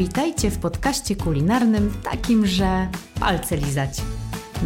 Witajcie 0.00 0.50
w 0.50 0.58
podcaście 0.58 1.16
kulinarnym 1.16 1.90
takim, 2.02 2.46
że 2.46 2.88
palce 3.20 3.56
lizać. 3.56 3.90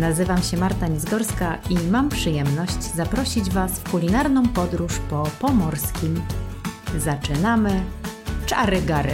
Nazywam 0.00 0.42
się 0.42 0.56
Marta 0.56 0.88
Nizgorska 0.88 1.58
i 1.70 1.90
mam 1.90 2.08
przyjemność 2.08 2.82
zaprosić 2.82 3.50
Was 3.50 3.80
w 3.80 3.91
kulinarną 3.91 4.48
podróż 4.48 4.98
po 5.10 5.23
pomorskim. 5.41 6.20
Zaczynamy 6.98 7.84
czary 8.46 8.82
gary. 8.82 9.12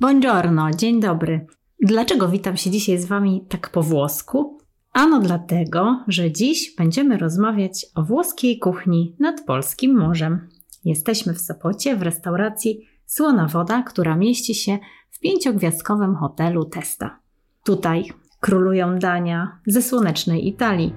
Buongiorno, 0.00 0.70
dzień 0.70 1.00
dobry. 1.00 1.46
Dlaczego 1.80 2.28
witam 2.28 2.56
się 2.56 2.70
dzisiaj 2.70 2.98
z 2.98 3.04
Wami 3.04 3.46
tak 3.48 3.70
po 3.70 3.82
włosku? 3.82 4.58
Ano 4.92 5.20
dlatego, 5.20 6.04
że 6.08 6.32
dziś 6.32 6.74
będziemy 6.78 7.18
rozmawiać 7.18 7.86
o 7.94 8.02
włoskiej 8.02 8.58
kuchni 8.58 9.16
nad 9.20 9.44
polskim 9.46 9.98
morzem. 9.98 10.48
Jesteśmy 10.84 11.34
w 11.34 11.40
Sopocie 11.40 11.96
w 11.96 12.02
restauracji 12.02 12.95
Słona 13.06 13.46
Woda, 13.46 13.82
która 13.82 14.16
mieści 14.16 14.54
się 14.54 14.78
w 15.10 15.20
pięciogwiazdkowym 15.20 16.16
hotelu 16.16 16.64
Testa. 16.64 17.18
Tutaj 17.64 18.04
królują 18.40 18.98
dania 18.98 19.58
ze 19.66 19.82
słonecznej 19.82 20.48
Italii. 20.48 20.94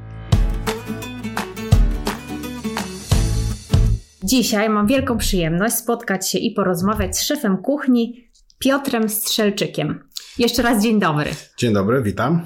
Dzisiaj 4.24 4.70
mam 4.70 4.88
wielką 4.88 5.18
przyjemność 5.18 5.76
spotkać 5.76 6.30
się 6.30 6.38
i 6.38 6.52
porozmawiać 6.52 7.18
z 7.18 7.24
szefem 7.24 7.58
kuchni 7.58 8.30
Piotrem 8.60 9.10
Strzelczykiem. 9.10 10.10
Jeszcze 10.38 10.62
raz 10.62 10.84
dzień 10.84 11.00
dobry. 11.00 11.32
Dzień 11.58 11.74
dobry, 11.74 12.02
witam. 12.02 12.46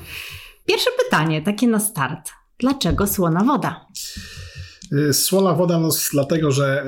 Pierwsze 0.66 0.90
pytanie, 1.04 1.42
takie 1.42 1.68
na 1.68 1.80
start. 1.80 2.32
Dlaczego 2.60 3.08
słona 3.08 3.44
woda? 3.44 3.86
Y, 4.92 5.14
słona 5.14 5.54
woda, 5.54 5.80
no, 5.80 5.90
dlatego 6.12 6.52
że 6.52 6.86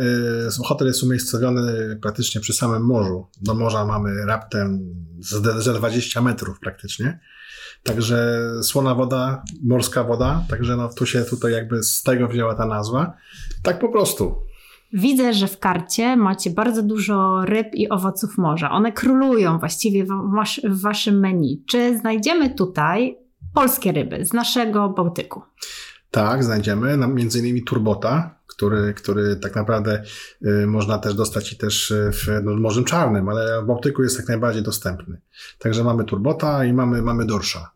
y, 0.59 0.63
hotel 0.65 0.87
jest 0.87 1.03
umiejscowiony 1.03 1.95
praktycznie 2.01 2.41
przy 2.41 2.53
samym 2.53 2.85
morzu. 2.85 3.27
Do 3.41 3.53
morza 3.53 3.85
mamy 3.85 4.25
raptem 4.25 4.95
ze 5.59 5.73
20 5.73 6.21
metrów 6.21 6.59
praktycznie. 6.59 7.19
Także 7.83 8.49
słona 8.61 8.95
woda, 8.95 9.43
morska 9.63 10.03
woda, 10.03 10.45
także 10.49 10.75
no, 10.75 10.89
tu 10.93 11.05
się 11.05 11.21
tutaj 11.21 11.51
jakby 11.51 11.83
z 11.83 12.03
tego 12.03 12.27
wzięła 12.27 12.55
ta 12.55 12.65
nazwa. 12.65 13.13
Tak 13.63 13.79
po 13.79 13.89
prostu. 13.89 14.35
Widzę, 14.93 15.33
że 15.33 15.47
w 15.47 15.59
karcie 15.59 16.17
macie 16.17 16.49
bardzo 16.49 16.83
dużo 16.83 17.45
ryb 17.45 17.67
i 17.73 17.89
owoców 17.89 18.37
morza. 18.37 18.71
One 18.71 18.91
królują 18.91 19.59
właściwie 19.59 20.05
w, 20.05 20.07
was 20.35 20.59
w 20.63 20.81
waszym 20.81 21.19
menu. 21.19 21.63
Czy 21.67 21.97
znajdziemy 21.97 22.49
tutaj 22.49 23.17
polskie 23.53 23.91
ryby 23.91 24.25
z 24.25 24.33
naszego 24.33 24.89
Bałtyku? 24.89 25.41
Tak, 26.15 26.43
znajdziemy. 26.43 26.97
Między 26.97 27.39
innymi 27.39 27.63
turbota, 27.63 28.39
który, 28.47 28.93
który 28.93 29.35
tak 29.35 29.55
naprawdę 29.55 30.03
y, 30.45 30.67
można 30.67 30.97
też 30.97 31.13
dostać 31.13 31.53
i 31.53 31.57
też 31.57 31.93
w 32.11 32.43
no, 32.43 32.55
Morzem 32.55 32.83
Czarnym, 32.83 33.29
ale 33.29 33.61
w 33.61 33.65
Bałtyku 33.65 34.03
jest 34.03 34.17
jak 34.17 34.27
najbardziej 34.27 34.63
dostępny. 34.63 35.21
Także 35.59 35.83
mamy 35.83 36.03
turbota 36.03 36.65
i 36.65 36.73
mamy, 36.73 37.01
mamy 37.01 37.25
dorsza. 37.25 37.71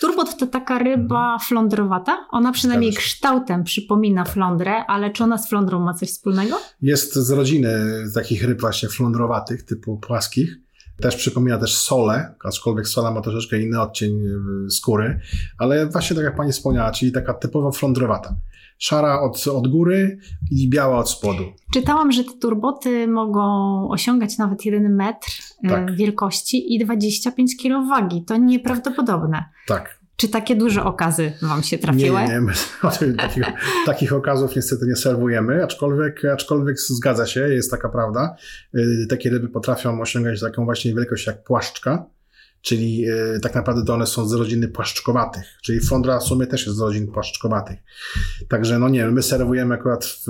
Turbot 0.00 0.36
to 0.36 0.46
taka 0.46 0.78
ryba 0.78 1.38
flądrowata? 1.38 2.26
Ona 2.30 2.52
przynajmniej 2.52 2.94
kształtem 2.94 3.64
przypomina 3.64 4.24
flądrę, 4.24 4.86
ale 4.86 5.10
czy 5.10 5.24
ona 5.24 5.38
z 5.38 5.48
flądrą 5.48 5.80
ma 5.80 5.94
coś 5.94 6.08
wspólnego? 6.08 6.56
Jest 6.82 7.14
z 7.14 7.30
rodziny 7.30 8.04
takich 8.14 8.44
ryb 8.44 8.60
właśnie 8.60 8.88
flądrowatych, 8.88 9.62
typu 9.62 9.96
płaskich. 9.96 10.56
Też 11.00 11.16
przypomina 11.16 11.58
też 11.58 11.76
sole, 11.76 12.34
aczkolwiek 12.44 12.88
sola 12.88 13.10
ma 13.10 13.20
troszeczkę 13.20 13.60
inny 13.60 13.80
odcień 13.80 14.20
y, 14.66 14.70
skóry, 14.70 15.20
ale 15.58 15.86
właśnie 15.86 16.16
tak 16.16 16.24
jak 16.24 16.36
pani 16.36 16.52
wspomniała, 16.52 16.90
czyli 16.90 17.12
taka 17.12 17.34
typowo 17.34 17.72
flądrowata. 17.72 18.36
Szara 18.78 19.20
od, 19.20 19.46
od 19.46 19.68
góry 19.68 20.18
i 20.50 20.70
biała 20.70 20.98
od 20.98 21.10
spodu. 21.10 21.42
Czytałam, 21.72 22.12
że 22.12 22.24
te 22.24 22.32
turboty 22.40 23.08
mogą 23.08 23.42
osiągać 23.90 24.38
nawet 24.38 24.64
1 24.64 24.94
metr 24.94 25.28
y, 25.64 25.68
tak. 25.68 25.96
wielkości 25.96 26.74
i 26.74 26.84
25 26.84 27.56
kg 27.62 27.88
wagi. 27.88 28.24
To 28.24 28.36
nieprawdopodobne. 28.36 29.44
Tak. 29.66 29.97
Czy 30.20 30.28
takie 30.28 30.56
duże 30.56 30.84
okazy 30.84 31.32
Wam 31.42 31.62
się 31.62 31.78
trafiły? 31.78 32.20
Nie, 32.20 32.28
nie, 32.28 32.40
my 32.40 32.52
takich, 33.16 33.44
takich 33.86 34.12
okazów 34.12 34.56
niestety 34.56 34.86
nie 34.86 34.96
serwujemy, 34.96 35.64
aczkolwiek, 35.64 36.24
aczkolwiek 36.24 36.80
zgadza 36.80 37.26
się, 37.26 37.40
jest 37.40 37.70
taka 37.70 37.88
prawda. 37.88 38.36
Y, 38.74 39.06
takie 39.08 39.30
ryby 39.30 39.48
potrafią 39.48 40.00
osiągać 40.00 40.40
taką 40.40 40.64
właśnie 40.64 40.94
wielkość 40.94 41.26
jak 41.26 41.44
płaszczka, 41.44 42.06
czyli 42.62 43.10
y, 43.10 43.40
tak 43.40 43.54
naprawdę 43.54 43.84
to 43.84 43.94
one 43.94 44.06
są 44.06 44.28
z 44.28 44.32
rodziny 44.32 44.68
płaszczkowatych, 44.68 45.44
czyli 45.62 45.80
flądra 45.80 46.18
w 46.18 46.24
sumie 46.24 46.46
też 46.46 46.66
jest 46.66 46.78
z 46.78 46.80
rodzin 46.80 47.12
płaszczkowatych. 47.12 47.78
Także 48.48 48.78
no 48.78 48.88
nie, 48.88 49.06
my 49.06 49.22
serwujemy 49.22 49.74
akurat 49.74 50.04
w, 50.04 50.28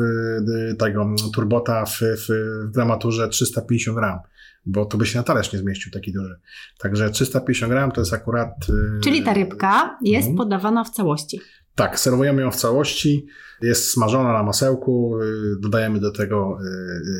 y, 0.73 0.77
tego 0.79 1.07
turbota 1.35 1.85
w, 1.87 2.01
w 2.01 2.29
gramaturze 2.73 3.29
350 3.29 3.99
gram 3.99 4.19
bo 4.67 4.85
to 4.85 4.99
by 4.99 5.07
się 5.07 5.19
na 5.19 5.25
talerz 5.25 5.53
nie 5.53 5.59
zmieścił 5.59 5.93
taki 5.93 6.13
duży. 6.13 6.41
Także 6.79 7.11
350 7.11 7.73
gram 7.73 7.93
to 7.93 8.01
jest 8.01 8.13
akurat... 8.13 8.49
Yy... 8.69 9.01
Czyli 9.05 9.23
ta 9.23 9.35
rybka 9.35 9.99
jest 10.03 10.29
no. 10.31 10.37
podawana 10.37 10.85
w 10.85 10.91
całości. 10.91 11.41
Tak, 11.75 12.01
serwujemy 12.01 12.43
ją 12.43 12.51
w 12.51 12.57
całości. 12.57 13.27
Jest 13.63 13.91
smażona 13.91 14.33
na 14.33 14.43
masełku. 14.43 15.19
Yy, 15.21 15.57
dodajemy 15.61 16.01
do 16.01 16.13
tego 16.13 16.59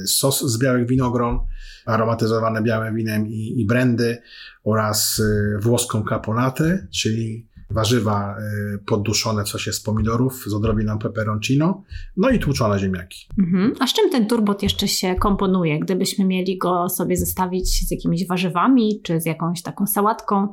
yy, 0.01 0.07
sos 0.07 0.41
z 0.41 0.59
białych 0.59 0.87
winogron, 0.87 1.39
aromatyzowane 1.87 2.63
białym 2.63 2.95
winem 2.95 3.27
i, 3.27 3.61
i 3.61 3.67
brandy 3.67 4.19
oraz 4.65 5.23
włoską 5.61 6.05
caponatę, 6.09 6.87
czyli 6.95 7.48
warzywa 7.71 8.37
y, 8.75 8.79
podduszone 8.79 9.45
w 9.45 9.49
sosie 9.49 9.73
z 9.73 9.81
pomidorów 9.81 10.45
z 10.47 10.55
odrobiną 10.55 10.99
peperoncino, 10.99 11.83
no 12.17 12.31
i 12.31 12.39
tłuczone 12.39 12.79
ziemniaki. 12.79 13.27
Mhm. 13.39 13.75
A 13.81 13.87
z 13.87 13.93
czym 13.93 14.11
ten 14.11 14.27
turbot 14.27 14.63
jeszcze 14.63 14.89
się 14.89 15.15
komponuje? 15.15 15.81
Gdybyśmy 15.81 16.25
mieli 16.25 16.59
go 16.59 16.89
sobie 16.89 17.17
zestawić 17.17 17.89
z 17.89 17.91
jakimiś 17.91 18.27
warzywami, 18.27 19.01
czy 19.03 19.21
z 19.21 19.27
jakąś 19.27 19.63
taką 19.63 19.87
sałatką? 19.87 20.49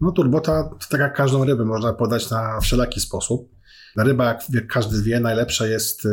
No 0.00 0.12
turbota, 0.12 0.70
tak 0.90 1.00
jak 1.00 1.16
każdą 1.16 1.44
rybę, 1.44 1.64
można 1.64 1.92
podać 1.92 2.30
na 2.30 2.60
wszelaki 2.60 3.00
sposób. 3.00 3.55
Ryba, 3.96 4.38
jak 4.52 4.66
każdy 4.66 5.02
wie, 5.02 5.20
najlepsza 5.20 5.66
jest 5.66 6.06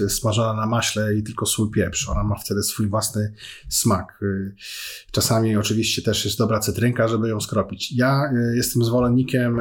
y, 0.00 0.08
smażona 0.08 0.60
na 0.60 0.66
maśle 0.66 1.14
i 1.14 1.22
tylko 1.22 1.46
sól 1.46 1.70
pieprz. 1.70 2.08
Ona 2.08 2.24
ma 2.24 2.38
wtedy 2.38 2.62
swój 2.62 2.88
własny 2.88 3.32
smak. 3.68 4.18
Y, 4.22 4.54
czasami 5.10 5.56
oczywiście 5.56 6.02
też 6.02 6.24
jest 6.24 6.38
dobra 6.38 6.60
cytrynka, 6.60 7.08
żeby 7.08 7.28
ją 7.28 7.40
skropić. 7.40 7.92
Ja 7.92 8.32
y, 8.52 8.56
jestem 8.56 8.84
zwolennikiem 8.84 9.60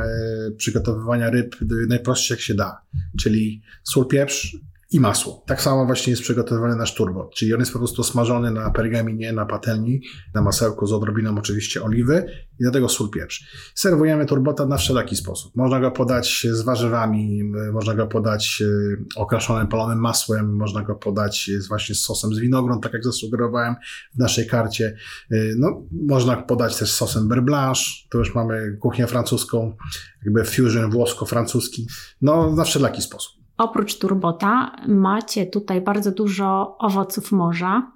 przygotowywania 0.58 1.30
ryb 1.30 1.56
najprostsze 1.88 2.34
jak 2.34 2.42
się 2.42 2.54
da, 2.54 2.82
czyli 3.20 3.62
sól 3.84 4.08
pieprz, 4.08 4.58
i 4.94 5.00
masło. 5.00 5.44
Tak 5.48 5.62
samo 5.62 5.86
właśnie 5.86 6.12
jest 6.12 6.24
przygotowywany 6.24 6.76
nasz 6.76 6.96
turbo, 6.96 7.30
czyli 7.36 7.54
on 7.54 7.60
jest 7.60 7.74
po 7.74 7.80
prostu 7.80 8.04
smażony 8.04 8.52
na 8.52 8.72
pergaminie, 8.72 9.34
na 9.34 9.46
patelni, 9.46 10.02
na 10.34 10.42
masełku 10.42 10.88
z 10.88 10.94
odrobiną 10.94 11.38
oczywiście 11.38 11.84
oliwy 11.84 12.26
i 12.60 12.64
do 12.64 12.72
tego 12.72 12.90
sól 12.90 13.10
pieprz. 13.10 13.72
Serwujemy 13.76 14.26
turbota 14.26 14.66
na 14.66 14.78
wszelaki 14.78 15.16
sposób. 15.16 15.56
Można 15.56 15.80
go 15.80 15.92
podać 15.92 16.48
z 16.52 16.62
warzywami, 16.62 17.44
można 17.74 17.94
go 17.94 18.08
podać 18.08 18.64
e, 18.66 19.22
okraszonym 19.22 19.68
palonym 19.68 20.00
masłem, 20.00 20.56
można 20.56 20.82
go 20.82 20.96
podać 20.96 21.52
właśnie 21.68 21.96
z 21.96 22.00
sosem 22.00 22.34
z 22.34 22.40
winogron, 22.40 22.82
tak 22.82 22.94
jak 22.94 23.04
zasugerowałem 23.04 23.76
w 24.16 24.20
naszej 24.20 24.48
karcie. 24.48 24.96
E, 25.32 25.36
no, 25.58 25.82
można 25.92 26.38
podać 26.38 26.78
też 26.78 26.92
z 26.92 26.96
sosem 26.96 27.28
beurre 27.28 27.42
blanche, 27.42 27.84
to 28.10 28.18
już 28.18 28.36
mamy 28.36 28.78
kuchnię 28.82 29.08
francuską, 29.08 29.76
jakby 30.26 30.44
fusion 30.44 30.92
włosko-francuski, 30.92 31.86
no 32.22 32.56
na 32.56 32.64
wszelaki 32.64 33.02
sposób. 33.02 33.43
Oprócz 33.64 33.98
turbota 33.98 34.76
macie 34.88 35.46
tutaj 35.46 35.82
bardzo 35.82 36.12
dużo 36.12 36.78
owoców 36.78 37.32
morza 37.32 37.92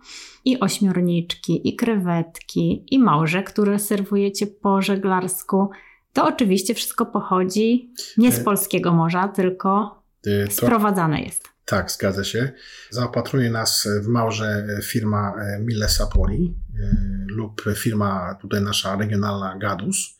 i 0.46 0.60
ośmiorniczki, 0.60 1.70
i 1.70 1.76
krewetki, 1.76 2.86
i 2.92 3.00
małże, 3.00 3.44
które 3.44 3.80
serwujecie 3.80 4.48
po 4.48 4.82
żeglarsku. 4.82 5.70
To 6.14 6.28
oczywiście 6.28 6.74
wszystko 6.74 7.06
pochodzi 7.06 7.94
nie 8.18 8.32
z 8.32 8.40
e, 8.40 8.44
polskiego 8.44 8.94
morza, 8.94 9.28
tylko 9.28 10.02
e, 10.28 10.48
to... 10.48 10.52
sprowadzane 10.52 11.22
jest. 11.22 11.50
Tak, 11.66 11.92
zgadza 11.92 12.24
się. 12.24 12.52
Zaopatruje 12.90 13.52
nas 13.52 13.88
w 14.04 14.08
małże 14.08 14.68
firma 14.84 15.34
Mille 15.60 15.90
Sapori 15.90 16.56
e, 16.80 16.96
lub 17.28 17.62
firma 17.75 18.36
tutaj 18.42 18.62
nasza 18.62 18.96
regionalna 18.96 19.58
Gadus 19.58 20.17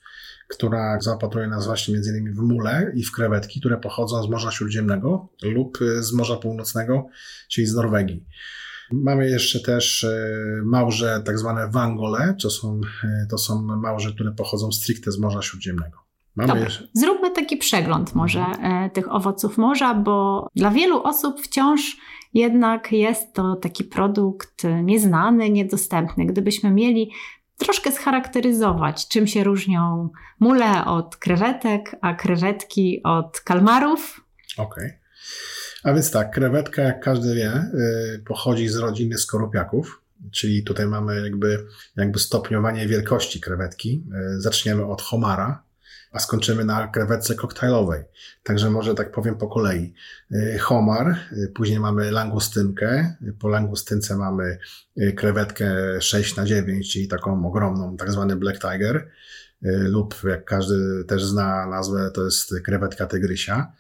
która 0.48 1.00
zaopatruje 1.02 1.48
nas 1.48 1.66
właśnie 1.66 1.94
między 1.94 2.10
innymi 2.10 2.32
w 2.32 2.40
mule 2.40 2.92
i 2.96 3.04
w 3.04 3.12
krewetki, 3.12 3.60
które 3.60 3.78
pochodzą 3.78 4.24
z 4.24 4.30
Morza 4.30 4.52
Śródziemnego 4.52 5.30
lub 5.44 5.78
z 6.00 6.14
Morza 6.14 6.36
Północnego, 6.36 7.08
czyli 7.50 7.68
z 7.68 7.76
Norwegii. 7.76 8.26
Mamy 8.92 9.30
jeszcze 9.30 9.60
też 9.60 10.04
e, 10.04 10.18
małże 10.66 11.22
tak 11.26 11.40
zwane 11.40 11.70
wangole, 11.72 12.36
to 12.42 12.50
są, 12.50 12.82
e, 13.04 13.28
to 13.30 13.38
są 13.38 13.62
małże, 13.62 14.12
które 14.12 14.32
pochodzą 14.32 14.72
stricte 14.72 15.12
z 15.12 15.20
Morza 15.20 15.42
Śródziemnego. 15.42 15.98
Mamy 16.36 16.60
jeszcze... 16.60 16.88
Zróbmy 16.94 17.32
taki 17.32 17.58
przegląd 17.58 18.16
może 18.16 18.40
e, 18.40 18.90
tych 18.90 19.12
owoców 19.16 19.58
morza, 19.58 19.94
bo 19.94 20.48
dla 20.56 20.72
wielu 20.72 21.04
osób 21.04 21.42
wciąż 21.42 21.98
jednak 22.34 22.92
jest 22.92 23.34
to 23.34 23.56
taki 23.56 23.84
produkt 23.84 24.64
nieznany, 24.84 25.50
niedostępny. 25.50 26.26
Gdybyśmy 26.26 26.72
mieli 26.72 27.12
troszkę 27.58 27.92
scharakteryzować, 27.92 29.08
czym 29.08 29.28
się 29.28 29.44
różnią 29.44 30.10
mule 30.40 30.86
od 30.86 31.16
krewetek, 31.16 31.96
a 32.02 32.14
krewetki 32.14 33.04
od 33.04 33.42
kalmarów. 33.42 34.22
Okej. 34.58 34.86
Okay. 34.86 35.00
A 35.84 35.94
więc 35.94 36.12
tak, 36.12 36.32
krewetka, 36.32 36.82
jak 36.82 37.04
każdy 37.04 37.36
wie, 37.36 37.72
y, 38.16 38.24
pochodzi 38.26 38.68
z 38.68 38.76
rodziny 38.76 39.18
skorupiaków. 39.18 40.02
czyli 40.32 40.64
tutaj 40.64 40.88
mamy 40.88 41.22
jakby, 41.24 41.66
jakby 41.96 42.20
stopniowanie 42.20 42.88
wielkości 42.88 43.42
krewetki. 43.42 44.04
E, 44.14 44.40
zaczniemy 44.40 44.86
od 44.86 45.02
homara, 45.02 45.64
a 46.12 46.20
skończymy 46.20 46.66
na 46.66 46.88
krewetce 46.88 47.36
koktajlowej. 47.36 48.04
Także 48.44 48.70
może 48.70 48.96
tak 48.96 49.12
powiem 49.12 49.38
po 49.38 49.48
kolei. 49.48 49.94
E, 50.32 50.58
homar, 50.58 51.08
e, 51.08 51.48
później 51.56 51.80
mamy 51.80 52.12
langustynkę, 52.12 53.16
po 53.40 53.48
langustynce 53.48 54.18
mamy 54.18 54.58
krewetkę 55.16 56.02
6 56.02 56.36
na 56.36 56.46
9 56.46 56.92
czyli 56.94 57.08
taką 57.08 57.48
ogromną, 57.48 57.98
tak 57.98 58.12
zwany 58.12 58.36
black 58.36 58.62
tiger, 58.62 59.10
lub 59.62 60.16
jak 60.24 60.46
każdy 60.46 61.04
też 61.08 61.26
zna 61.26 61.68
nazwę, 61.68 62.12
to 62.14 62.26
jest 62.26 62.54
krewetka 62.64 63.06
tygrysia. 63.06 63.74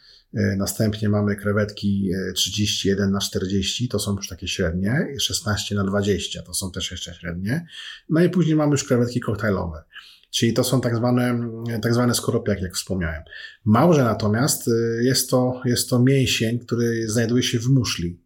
Następnie 0.57 1.09
mamy 1.09 1.35
krewetki 1.35 2.09
31 2.35 3.09
e, 3.09 3.11
na 3.11 3.19
40, 3.19 3.87
to 3.87 3.99
są 3.99 4.15
już 4.15 4.27
takie 4.27 4.47
średnie, 4.47 5.07
16 5.19 5.75
na 5.75 5.83
20, 5.83 6.41
to 6.41 6.53
są 6.53 6.71
też 6.71 6.91
jeszcze 6.91 7.13
średnie. 7.13 7.67
No 8.09 8.21
i 8.21 8.29
później 8.29 8.55
mamy 8.55 8.71
już 8.71 8.83
krewetki 8.83 9.19
koktajlowe. 9.19 9.83
Czyli 10.31 10.53
to 10.53 10.63
są 10.63 10.81
tak 10.81 10.95
zwane, 10.95 11.49
tak 11.81 11.93
zwane 11.93 12.15
skoropiaki, 12.15 12.63
jak 12.63 12.73
wspomniałem. 12.73 13.23
Małże 13.65 14.03
natomiast 14.03 14.67
e, 14.67 15.03
jest 15.03 15.29
to, 15.29 15.61
jest 15.65 15.89
to 15.89 15.99
mięsień, 15.99 16.59
który 16.59 17.09
znajduje 17.09 17.43
się 17.43 17.59
w 17.59 17.67
muszli. 17.67 18.19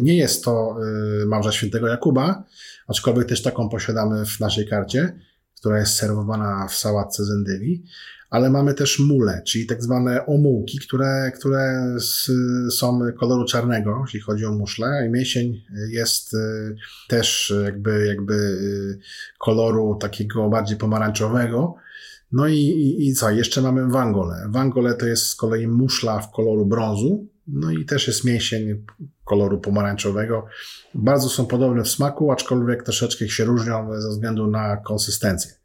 Nie 0.00 0.16
jest 0.16 0.44
to 0.44 0.76
małża 1.26 1.52
świętego 1.52 1.88
Jakuba, 1.88 2.44
aczkolwiek 2.88 3.28
też 3.28 3.42
taką 3.42 3.68
posiadamy 3.68 4.26
w 4.26 4.40
naszej 4.40 4.68
karcie, 4.68 5.18
która 5.58 5.78
jest 5.78 5.94
serwowana 5.94 6.66
w 6.68 6.74
sałatce 6.74 7.24
z 7.24 7.30
endywi 7.30 7.84
ale 8.34 8.50
mamy 8.50 8.74
też 8.74 8.98
mule, 8.98 9.42
czyli 9.46 9.66
tak 9.66 9.82
zwane 9.82 10.26
omułki, 10.26 10.78
które, 10.78 11.32
które 11.36 11.96
są 12.70 13.00
koloru 13.18 13.44
czarnego, 13.44 14.00
jeśli 14.04 14.20
chodzi 14.20 14.44
o 14.44 14.52
muszle. 14.52 15.06
I 15.06 15.10
mięsień 15.10 15.62
jest 15.90 16.34
y, 16.34 16.38
też 17.08 17.54
jakby, 17.64 18.06
jakby 18.06 18.34
y, 18.34 18.98
koloru 19.38 19.96
takiego 20.00 20.48
bardziej 20.48 20.76
pomarańczowego. 20.76 21.74
No 22.32 22.46
i, 22.46 22.58
i, 22.58 23.08
i 23.08 23.14
co? 23.14 23.30
Jeszcze 23.30 23.62
mamy 23.62 23.88
wangole. 23.88 24.48
Wangole 24.48 24.94
to 24.94 25.06
jest 25.06 25.26
z 25.26 25.34
kolei 25.34 25.66
muszla 25.66 26.20
w 26.20 26.30
koloru 26.30 26.66
brązu, 26.66 27.26
no 27.46 27.70
i 27.70 27.84
też 27.84 28.06
jest 28.06 28.24
mięsień 28.24 28.84
koloru 29.24 29.60
pomarańczowego. 29.60 30.46
Bardzo 30.94 31.28
są 31.28 31.46
podobne 31.46 31.82
w 31.82 31.88
smaku, 31.88 32.32
aczkolwiek 32.32 32.82
troszeczkę 32.82 33.28
się 33.28 33.44
różnią 33.44 34.00
ze 34.00 34.08
względu 34.08 34.46
na 34.46 34.76
konsystencję. 34.76 35.63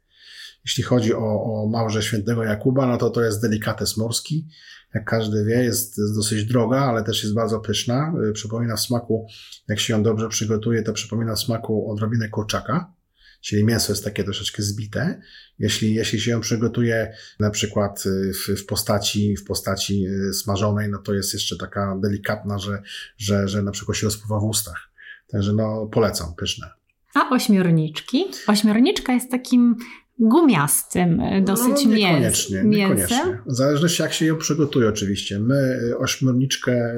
Jeśli 0.64 0.82
chodzi 0.82 1.14
o, 1.14 1.44
o 1.44 1.68
małże 1.72 2.02
świętego 2.02 2.44
Jakuba, 2.44 2.86
no 2.86 2.96
to 2.96 3.10
to 3.10 3.22
jest 3.22 3.42
delikates 3.42 3.96
morski. 3.96 4.48
Jak 4.94 5.04
każdy 5.04 5.44
wie, 5.44 5.64
jest, 5.64 5.96
dosyć 6.16 6.44
droga, 6.44 6.80
ale 6.80 7.04
też 7.04 7.22
jest 7.22 7.34
bardzo 7.34 7.60
pyszna. 7.60 8.12
Y, 8.28 8.32
przypomina 8.32 8.76
w 8.76 8.80
smaku, 8.80 9.26
jak 9.68 9.80
się 9.80 9.92
ją 9.92 10.02
dobrze 10.02 10.28
przygotuje, 10.28 10.82
to 10.82 10.92
przypomina 10.92 11.34
w 11.34 11.40
smaku 11.40 11.90
odrobinę 11.92 12.28
kurczaka 12.28 12.92
czyli 13.40 13.64
mięso 13.64 13.92
jest 13.92 14.04
takie 14.04 14.24
troszeczkę 14.24 14.62
zbite. 14.62 15.20
Jeśli, 15.58 15.94
jeśli 15.94 16.20
się 16.20 16.30
ją 16.30 16.40
przygotuje 16.40 17.14
na 17.38 17.50
przykład 17.50 18.06
y, 18.06 18.32
w, 18.32 18.60
w, 18.60 18.66
postaci, 18.66 19.36
w 19.36 19.44
postaci 19.44 20.06
y, 20.06 20.32
smażonej, 20.32 20.88
no 20.90 20.98
to 20.98 21.14
jest 21.14 21.32
jeszcze 21.32 21.56
taka 21.56 21.96
delikatna, 22.02 22.58
że, 22.58 22.82
że, 23.18 23.48
że 23.48 23.62
na 23.62 23.70
przykład 23.70 23.96
się 23.96 24.06
rozpływa 24.06 24.40
w 24.40 24.44
ustach. 24.44 24.90
Także 25.28 25.52
no 25.52 25.86
polecam, 25.86 26.34
pyszne. 26.34 26.70
A 27.14 27.30
ośmiorniczki? 27.30 28.24
Ośmiorniczka 28.46 29.12
jest 29.12 29.30
takim 29.30 29.76
gumiastym 30.20 31.20
e, 31.20 31.42
dosyć 31.42 31.84
no, 31.84 31.94
niekoniecznie, 31.94 32.56
mięsem. 32.56 32.70
Niekoniecznie. 32.70 33.42
W 33.46 33.54
zależności 33.54 34.02
jak 34.02 34.12
się 34.12 34.26
ją 34.26 34.36
przygotuje 34.36 34.88
oczywiście. 34.88 35.38
My 35.38 35.80
e, 35.90 35.98
ośmiorniczkę 35.98 36.72
e, 36.72 36.94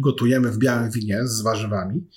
gotujemy 0.00 0.50
w 0.50 0.58
białym 0.58 0.90
winie 0.90 1.18
z 1.24 1.42
warzywami. 1.42 2.08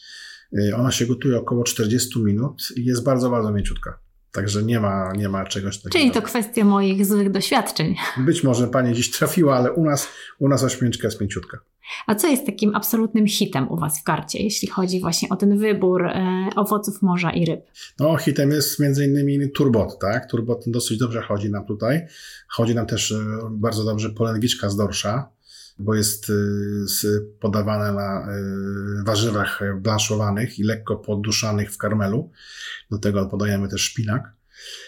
Ona 0.75 0.91
się 0.91 1.06
gotuje 1.06 1.38
około 1.38 1.63
40 1.63 2.19
minut 2.19 2.68
i 2.75 2.85
jest 2.85 3.03
bardzo, 3.03 3.29
bardzo 3.29 3.51
mięciutka. 3.51 4.00
Także 4.31 4.63
nie 4.63 4.79
ma, 4.79 5.13
nie 5.18 5.29
ma 5.29 5.45
czegoś 5.45 5.77
takiego. 5.77 6.00
Czyli 6.00 6.12
to 6.12 6.21
kwestia 6.21 6.65
moich 6.65 7.06
złych 7.06 7.31
doświadczeń. 7.31 7.95
Być 8.18 8.44
może 8.44 8.68
pani 8.68 8.91
gdzieś 8.91 9.12
trafiła, 9.12 9.56
ale 9.56 9.71
u 9.71 9.83
nas, 9.83 10.07
u 10.39 10.50
nas 10.50 10.63
ośmiorniczka 10.63 11.07
jest 11.07 11.21
mięciutka. 11.21 11.59
A 12.07 12.16
co 12.16 12.28
jest 12.28 12.45
takim 12.45 12.75
absolutnym 12.75 13.28
hitem 13.28 13.72
u 13.72 13.78
Was 13.78 14.00
w 14.00 14.04
karcie, 14.04 14.44
jeśli 14.44 14.68
chodzi 14.68 15.00
właśnie 15.00 15.30
o 15.30 15.36
ten 15.36 15.57
wybór 15.57 16.06
e, 16.06 16.50
owoców 16.56 17.01
morza 17.01 17.31
i 17.31 17.45
ryb? 17.45 17.62
No, 18.00 18.18
hitem 18.18 18.51
jest 18.51 18.80
między 18.80 19.06
innymi 19.06 19.51
turbot, 19.51 20.00
tak? 20.00 20.30
Turbot 20.30 20.63
dosyć 20.68 20.98
dobrze 20.98 21.22
chodzi 21.22 21.51
nam 21.51 21.66
tutaj. 21.66 22.07
Chodzi 22.48 22.75
nam 22.75 22.86
też 22.86 23.12
e, 23.12 23.18
bardzo 23.51 23.84
dobrze 23.84 24.10
polędwiczka 24.10 24.69
z 24.69 24.75
dorsza, 24.75 25.30
bo 25.80 25.95
jest 25.95 26.30
e, 26.30 26.34
podawane 27.39 27.94
na 27.94 28.28
warzywach 29.06 29.62
blanszowanych 29.81 30.60
i 30.60 30.63
lekko 30.63 30.95
podduszanych 30.95 31.72
w 31.72 31.78
karmelu. 31.78 32.31
Do 32.92 32.98
tego 32.98 33.25
podajemy 33.25 33.68
też 33.68 33.81
szpinak. 33.81 34.24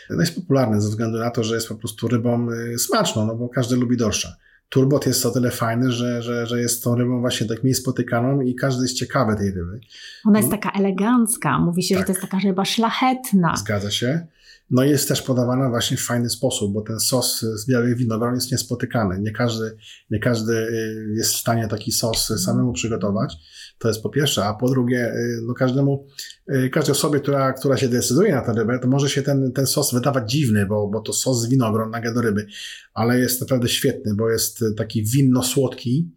No 0.10 0.22
jest 0.22 0.36
popularny 0.36 0.82
ze 0.82 0.90
względu 0.90 1.18
na 1.18 1.32
to, 1.32 1.44
że 1.44 1.56
jest 1.56 1.68
po 1.68 1.76
prostu 1.76 2.08
rybą 2.08 2.48
smaczną, 2.78 3.26
no 3.26 3.36
bo 3.36 3.50
każdy 3.50 3.76
lubi 3.76 3.98
dorsza. 3.98 4.36
Turbot 4.70 5.06
jest 5.06 5.26
o 5.26 5.32
tyle 5.32 5.52
fajny, 5.52 5.92
że, 5.92 6.22
że, 6.22 6.48
że 6.48 6.62
jest 6.62 6.84
tą 6.84 6.96
rybą 6.96 7.20
właśnie 7.20 7.48
tak 7.48 7.64
mniej 7.64 7.76
spotykaną 7.76 8.42
i 8.42 8.56
każdy 8.56 8.84
jest 8.84 8.96
ciekawy 8.96 9.36
tej 9.36 9.52
ryby. 9.52 9.80
Ona 10.26 10.40
jest 10.40 10.52
taka 10.52 10.72
elegancka, 10.72 11.60
mówi 11.60 11.84
się, 11.84 11.96
tak. 11.96 12.02
że 12.02 12.06
to 12.06 12.12
jest 12.12 12.22
taka 12.22 12.40
ryba 12.40 12.66
szlachetna. 12.66 13.56
Zgadza 13.56 13.92
się. 13.92 14.28
No 14.72 14.84
jest 14.84 15.08
też 15.08 15.22
podawana 15.22 15.70
właśnie 15.70 15.98
w 15.98 16.06
fajny 16.06 16.30
sposób, 16.30 16.74
bo 16.74 16.82
ten 16.82 17.00
sos 17.00 17.40
z 17.40 17.68
białych 17.68 17.98
winogron 17.98 18.36
jest 18.36 18.52
niespotykany. 18.52 19.20
Nie 19.20 19.32
każdy, 19.32 19.78
nie 20.10 20.20
każdy 20.20 20.54
y, 20.54 21.14
jest 21.18 21.34
w 21.34 21.38
stanie 21.38 21.68
taki 21.68 21.92
sos 21.92 22.34
samemu 22.46 22.74
przygotować. 22.74 23.38
To 23.80 23.88
jest 23.88 24.04
po 24.04 24.10
pierwsze, 24.10 24.46
a 24.46 24.54
po 24.54 24.70
drugie, 24.70 25.14
y, 25.14 25.42
no 25.48 25.54
każdemu, 25.54 26.08
y, 26.54 26.70
każdej 26.70 26.92
osobie, 26.92 27.20
która, 27.20 27.54
która 27.54 27.78
się 27.78 27.90
decyduje 27.90 28.36
na 28.36 28.42
tę 28.42 28.54
rybę, 28.54 28.80
to 28.80 28.88
może 28.88 29.10
się 29.10 29.22
ten, 29.22 29.52
ten 29.52 29.68
sos 29.68 29.94
wydawać 29.94 30.32
dziwny, 30.32 30.66
bo, 30.66 30.88
bo 30.88 31.02
to 31.02 31.14
sos 31.14 31.42
z 31.42 31.50
winogron 31.50 31.92
naga 31.92 32.14
do 32.14 32.22
ryby, 32.22 32.46
ale 32.94 33.20
jest 33.20 33.42
naprawdę 33.42 33.68
świetny, 33.70 34.16
bo 34.16 34.30
jest 34.30 34.59
taki 34.78 35.04
winno-słodki, 35.04 36.12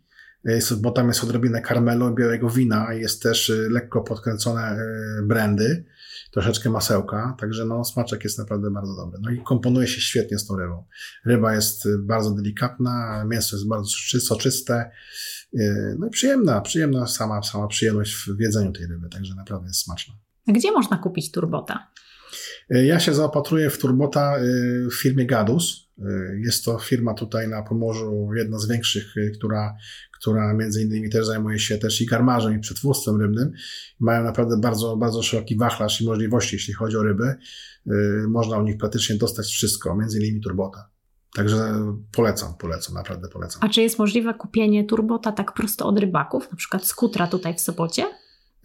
bo 0.80 0.90
tam 0.90 1.08
jest 1.08 1.24
odrobinę 1.24 1.60
karmelu, 1.60 2.14
białego 2.14 2.50
wina, 2.50 2.92
jest 2.92 3.22
też 3.22 3.52
lekko 3.70 4.02
podkręcone 4.02 4.78
brandy 5.26 5.84
troszeczkę 6.32 6.70
masełka, 6.70 7.36
także 7.40 7.64
no 7.64 7.84
smaczek 7.84 8.24
jest 8.24 8.38
naprawdę 8.38 8.70
bardzo 8.70 8.96
dobry. 8.96 9.18
No 9.22 9.30
i 9.30 9.42
komponuje 9.42 9.86
się 9.86 10.00
świetnie 10.00 10.38
z 10.38 10.46
tą 10.46 10.56
rybą. 10.56 10.84
Ryba 11.24 11.54
jest 11.54 11.88
bardzo 11.98 12.30
delikatna, 12.30 13.24
mięso 13.28 13.56
jest 13.56 13.68
bardzo 13.68 13.90
soczyste, 14.20 14.90
no 15.98 16.06
i 16.06 16.10
przyjemna, 16.10 16.60
przyjemna 16.60 17.06
sama, 17.06 17.42
sama 17.42 17.68
przyjemność 17.68 18.14
w 18.14 18.40
jedzeniu 18.40 18.72
tej 18.72 18.86
ryby, 18.86 19.08
także 19.08 19.34
naprawdę 19.34 19.66
jest 19.66 19.80
smaczna. 19.80 20.14
A 20.48 20.52
gdzie 20.52 20.72
można 20.72 20.98
kupić 20.98 21.32
turbota? 21.32 21.90
Y, 22.74 22.86
ja 22.86 23.00
się 23.00 23.14
zaopatruję 23.14 23.70
w 23.70 23.78
turbota 23.78 24.34
w 24.90 24.94
firmie 24.94 25.26
Gadus. 25.26 25.92
Jest 26.44 26.64
to 26.64 26.78
firma 26.78 27.14
tutaj 27.14 27.48
na 27.48 27.62
Pomorzu, 27.62 28.28
jedna 28.36 28.58
z 28.58 28.68
większych, 28.68 29.14
która, 29.34 29.74
która 30.12 30.54
między 30.54 30.82
innymi 30.82 31.10
też 31.10 31.26
zajmuje 31.26 31.58
się 31.58 31.78
też 31.78 32.00
i 32.00 32.06
karmarzem 32.06 32.56
i 32.56 32.60
przetwórstwem 32.60 33.20
rybnym. 33.20 33.52
Mają 34.00 34.24
naprawdę 34.24 34.56
bardzo, 34.60 34.96
bardzo 34.96 35.22
szeroki 35.22 35.56
wachlarz 35.56 36.00
i 36.00 36.06
możliwości, 36.06 36.56
jeśli 36.56 36.74
chodzi 36.74 36.96
o 36.96 37.02
ryby. 37.02 37.34
Można 38.28 38.58
u 38.58 38.62
nich 38.62 38.76
praktycznie 38.76 39.16
dostać 39.16 39.46
wszystko, 39.46 39.96
między 39.96 40.18
innymi 40.18 40.40
turbota. 40.40 40.90
Także 41.34 41.74
polecam, 42.12 42.54
polecam, 42.58 42.94
naprawdę 42.94 43.28
polecam. 43.28 43.62
A 43.64 43.68
czy 43.68 43.82
jest 43.82 43.98
możliwe 43.98 44.34
kupienie 44.34 44.84
turbota 44.84 45.32
tak 45.32 45.54
prosto 45.54 45.86
od 45.86 45.98
rybaków, 45.98 46.50
na 46.50 46.56
przykład 46.56 46.86
z 46.86 46.94
kutra 46.94 47.26
tutaj 47.26 47.54
w 47.54 47.60
Sopocie? 47.60 48.04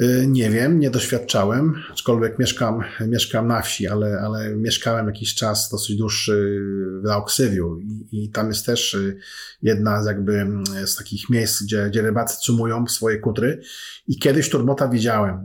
Y, 0.01 0.27
nie 0.27 0.50
wiem, 0.50 0.80
nie 0.80 0.92
doświadczałem, 0.92 1.74
aczkolwiek 1.92 2.39
mieszkam, 2.39 2.80
mieszkam 3.08 3.48
na 3.48 3.62
wsi, 3.62 3.88
ale, 3.88 4.20
ale 4.20 4.56
mieszkałem 4.56 5.08
jakiś 5.08 5.36
czas 5.36 5.70
dosyć 5.70 5.98
dłuższy 5.98 6.62
w 7.04 7.10
Auksywiu 7.10 7.80
i, 7.80 8.08
i 8.12 8.30
tam 8.30 8.48
jest 8.48 8.66
też 8.66 8.94
y, 8.94 9.18
jedna 9.62 10.04
z 10.04 10.06
jakby 10.06 10.34
mm, 10.34 10.63
z 10.86 10.96
takich 10.96 11.30
miejsc, 11.30 11.63
gdzie, 11.63 11.88
gdzie 11.89 12.01
rybacy 12.01 12.38
cumują 12.42 12.88
swoje 12.88 13.20
kutry 13.20 13.62
i 14.08 14.20
kiedyś 14.20 14.50
turbota 14.50 14.88
widziałem, 14.88 15.44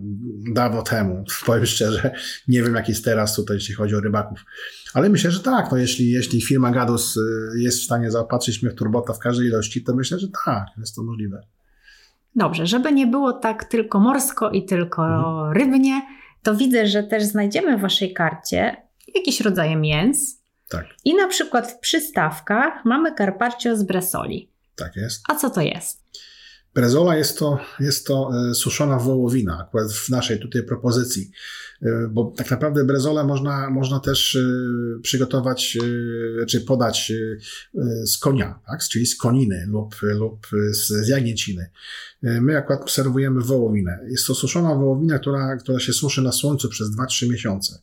dawno 0.55 0.83
temu, 0.83 1.25
powiem 1.47 1.67
szczerze, 1.67 2.15
nie 2.49 2.63
wiem 2.63 2.75
jak 2.75 2.89
jest 2.89 3.05
teraz 3.05 3.35
tutaj, 3.35 3.57
jeśli 3.57 3.75
chodzi 3.75 3.95
o 3.95 4.01
rybaków. 4.01 4.45
Ale 4.95 5.09
myślę, 5.09 5.31
że 5.31 5.41
tak, 5.41 5.71
no 5.71 5.77
jeśli, 5.77 6.11
jeśli 6.11 6.43
firma 6.43 6.71
Gadus 6.71 7.17
y, 7.17 7.21
jest 7.57 7.79
w 7.79 7.85
stanie 7.85 8.11
zaopatrzyć 8.11 8.63
mnie 8.63 8.73
w 8.73 8.75
turbota 8.75 9.13
w 9.13 9.19
każdej 9.19 9.47
ilości, 9.47 9.85
to 9.85 9.95
myślę, 9.95 10.19
że 10.19 10.29
tak, 10.45 10.67
jest 10.79 10.95
to 10.95 11.03
możliwe. 11.03 11.43
Dobrze, 12.35 12.67
żeby 12.67 12.93
nie 12.93 13.07
było 13.07 13.33
tak 13.33 13.65
tylko 13.65 14.01
morsko 14.01 14.51
i 14.51 14.65
tylko 14.65 15.07
mhm. 15.07 15.53
rybnie, 15.53 16.03
to 16.43 16.55
widzę, 16.55 16.87
że 16.87 17.03
też 17.03 17.23
znajdziemy 17.23 17.79
w 17.79 17.81
Waszej 17.81 18.15
karcie 18.15 18.77
jakieś 19.15 19.41
rodzaje 19.41 19.77
mięs. 19.77 20.43
Tak. 20.69 20.87
I 21.05 21.15
na 21.15 21.29
przykład 21.29 21.71
w 21.71 21.79
przystawkach 21.79 22.85
mamy 22.85 23.15
carpaccio 23.15 23.77
z 23.77 23.83
bresoli. 23.83 24.51
Tak 24.77 24.97
jest. 24.97 25.25
A 25.29 25.35
co 25.35 25.51
to 25.51 25.61
jest? 25.61 26.03
Brezola 26.75 27.17
jest 27.17 27.39
to, 27.39 27.59
jest 27.81 28.07
to 28.07 28.31
e, 28.51 28.55
suszona 28.55 28.99
wołowina, 28.99 29.59
akurat 29.61 29.93
w 29.93 30.09
naszej 30.09 30.39
tutaj 30.39 30.63
propozycji, 30.63 31.31
e, 31.83 32.09
bo 32.11 32.33
tak 32.37 32.51
naprawdę 32.51 32.85
brezolę 32.85 33.25
można, 33.25 33.71
można 33.71 34.01
też 34.01 34.37
e, 34.37 35.01
przygotować, 35.03 35.79
czy 36.49 36.61
podać 36.61 37.13
z 38.05 38.19
konia, 38.19 38.59
tak? 38.67 38.81
czyli 38.83 39.07
z 39.07 39.17
koniny 39.17 39.67
lub, 39.69 39.97
lub 40.03 40.47
z 40.71 41.09
jagnięciny. 41.09 41.71
My 42.23 42.57
akurat 42.57 42.91
serwujemy 42.91 43.41
wołowinę. 43.41 43.99
Jest 44.09 44.27
to 44.27 44.35
suszona 44.35 44.75
wołowina, 44.75 45.19
która, 45.19 45.57
która 45.57 45.81
się 45.81 45.93
suszy 45.93 46.23
na 46.23 46.33
słońcu 46.33 46.69
przez 46.69 46.89
2-3 46.97 47.31
miesiące. 47.31 47.83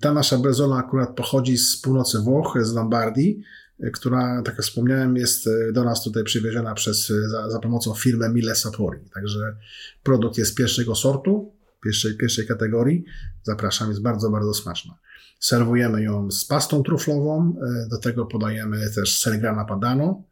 Ta 0.00 0.12
nasza 0.12 0.38
brezola 0.38 0.76
akurat 0.76 1.16
pochodzi 1.16 1.58
z 1.58 1.76
północy 1.76 2.18
Włoch, 2.18 2.58
z 2.62 2.74
Lombardii, 2.74 3.42
która, 3.90 4.42
tak 4.42 4.54
jak 4.54 4.62
wspomniałem, 4.62 5.16
jest 5.16 5.46
e, 5.46 5.72
do 5.72 5.84
nas 5.84 6.02
tutaj 6.04 6.24
przywieziona 6.24 6.74
przez, 6.74 7.10
e, 7.10 7.28
za, 7.28 7.50
za 7.50 7.58
pomocą 7.58 7.94
firmy 7.94 8.28
Mille 8.28 8.54
Sapori. 8.54 9.00
Także 9.14 9.56
produkt 10.02 10.38
jest 10.38 10.54
pierwszego 10.54 10.94
sortu, 10.94 11.52
pierwszej, 11.84 12.16
pierwszej 12.16 12.46
kategorii. 12.46 13.04
Zapraszam, 13.42 13.88
jest 13.88 14.02
bardzo, 14.02 14.30
bardzo 14.30 14.54
smaczna. 14.54 14.98
Serwujemy 15.40 16.02
ją 16.02 16.30
z 16.30 16.44
pastą 16.44 16.82
truflową, 16.82 17.56
e, 17.62 17.88
do 17.88 17.98
tego 17.98 18.26
podajemy 18.26 18.90
też 18.90 19.18
ser 19.18 19.40
grana 19.40 19.64
padano. 19.64 20.22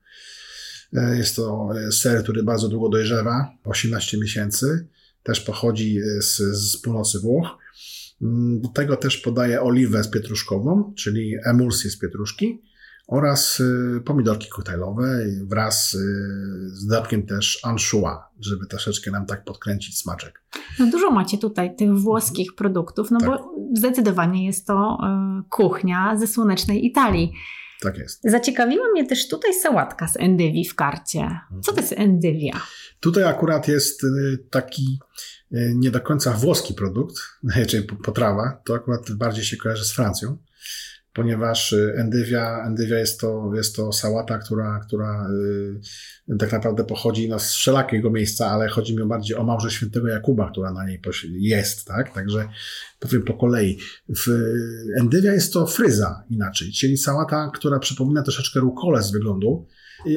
Jest 0.92 1.36
to 1.36 1.68
ser, 1.90 2.22
który 2.22 2.42
bardzo 2.42 2.68
długo 2.68 2.88
dojrzewa, 2.88 3.52
18 3.64 4.18
miesięcy. 4.18 4.88
Też 5.22 5.40
pochodzi 5.40 6.00
z, 6.20 6.36
z 6.36 6.76
północy 6.76 7.18
Włoch. 7.18 7.58
Mm, 8.22 8.60
do 8.60 8.68
tego 8.68 8.96
też 8.96 9.16
podaję 9.16 9.62
oliwę 9.62 10.04
z 10.04 10.08
pietruszkową, 10.08 10.94
czyli 10.96 11.34
emulsję 11.44 11.90
z 11.90 11.98
pietruszki 11.98 12.62
oraz 13.10 13.60
y, 13.60 14.00
pomidorki 14.04 14.48
koktajlowe 14.48 15.24
wraz 15.42 15.94
y, 15.94 15.98
z 16.72 16.86
dodatkiem 16.86 17.26
też 17.26 17.60
anchois, 17.62 18.18
żeby 18.40 18.66
troszeczkę 18.66 19.10
nam 19.10 19.26
tak 19.26 19.44
podkręcić 19.44 19.98
smaczek. 19.98 20.42
No 20.78 20.86
dużo 20.86 21.10
macie 21.10 21.38
tutaj 21.38 21.76
tych 21.76 21.94
włoskich 21.94 22.54
produktów, 22.54 23.10
no 23.10 23.20
tak. 23.20 23.28
bo 23.28 23.54
zdecydowanie 23.76 24.46
jest 24.46 24.66
to 24.66 24.98
y, 25.40 25.48
kuchnia 25.48 26.16
ze 26.16 26.26
słonecznej 26.26 26.86
Italii. 26.86 27.32
Tak 27.80 27.98
jest. 27.98 28.20
Zaciekawiła 28.24 28.84
mnie 28.92 29.06
też 29.06 29.28
tutaj 29.28 29.54
sałatka 29.54 30.08
z 30.08 30.16
endywi 30.16 30.64
w 30.64 30.74
karcie. 30.74 31.40
Co 31.62 31.72
to 31.72 31.80
jest 31.80 31.94
endywia? 31.96 32.60
Tutaj 33.00 33.24
akurat 33.24 33.68
jest 33.68 34.02
taki 34.50 34.98
nie 35.74 35.90
do 35.90 36.00
końca 36.00 36.32
włoski 36.32 36.74
produkt, 36.74 37.16
czyli 37.68 37.82
potrawa. 38.04 38.60
To 38.64 38.74
akurat 38.74 39.12
bardziej 39.12 39.44
się 39.44 39.56
kojarzy 39.56 39.84
z 39.84 39.92
Francją 39.92 40.36
ponieważ 41.12 41.72
y, 41.72 41.94
endywia, 41.96 42.64
endywia 42.66 42.98
jest, 42.98 43.20
to, 43.20 43.50
jest 43.54 43.76
to 43.76 43.92
sałata, 43.92 44.38
która, 44.38 44.80
która 44.86 45.28
yy, 46.28 46.36
tak 46.36 46.52
naprawdę 46.52 46.84
pochodzi 46.84 47.28
no, 47.28 47.38
z 47.38 47.52
wszelakiego 47.52 48.10
miejsca, 48.10 48.46
ale 48.46 48.68
chodzi 48.68 48.96
mi 48.96 49.06
bardziej 49.06 49.36
o 49.36 49.44
Małże 49.44 49.70
Świętego 49.70 50.08
Jakuba, 50.08 50.50
która 50.50 50.72
na 50.72 50.86
niej 50.86 51.00
jest, 51.32 51.84
tak? 51.84 52.14
Także 52.14 52.48
powiem 52.98 53.22
po 53.22 53.34
kolei. 53.34 53.78
W, 54.08 54.28
endywia 55.00 55.32
jest 55.32 55.52
to 55.52 55.66
fryza 55.66 56.24
inaczej, 56.30 56.72
czyli 56.72 56.96
sałata, 56.96 57.50
która 57.54 57.78
przypomina 57.78 58.22
troszeczkę 58.22 58.60
rukolę 58.60 59.02
z 59.02 59.10
wyglądu, 59.10 59.66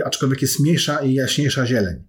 aczkolwiek 0.05 0.41
jest 0.41 0.59
mniejsza 0.59 1.01
i 1.01 1.13
jaśniejsza 1.13 1.65
zieleń. 1.65 2.03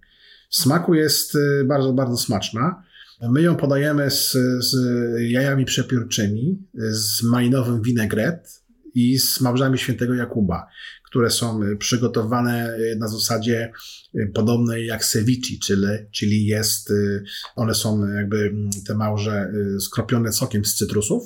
W 0.49 0.55
smaku 0.55 0.93
jest 0.93 1.35
y, 1.35 1.63
bardzo, 1.67 1.93
bardzo 1.93 2.17
smaczna. 2.17 2.83
My 3.21 3.41
ją 3.41 3.55
podajemy 3.55 4.11
z, 4.11 4.37
z 4.59 4.75
jajami 5.19 5.65
przepiórczymi, 5.65 6.67
z 6.73 7.23
malinowym 7.23 7.81
vinegret, 7.81 8.64
i 8.95 9.19
z 9.19 9.41
małżami 9.41 9.77
świętego 9.77 10.15
Jakuba, 10.15 10.67
które 11.03 11.29
są 11.29 11.63
y, 11.63 11.77
przygotowane 11.77 12.77
y, 12.77 12.95
na 12.99 13.07
zasadzie 13.07 13.71
y, 14.15 14.31
podobnej 14.33 14.87
jak 14.87 15.05
ceviche, 15.05 15.59
czyli, 15.63 15.87
czyli 16.11 16.45
jest, 16.45 16.93
one 17.55 17.75
są 17.75 18.07
jakby 18.07 18.37
mm, 18.37 18.69
te 18.87 18.95
małże 18.95 19.51
skropione 19.79 20.31
sokiem 20.31 20.65
z 20.65 20.75
cytrusów 20.75 21.23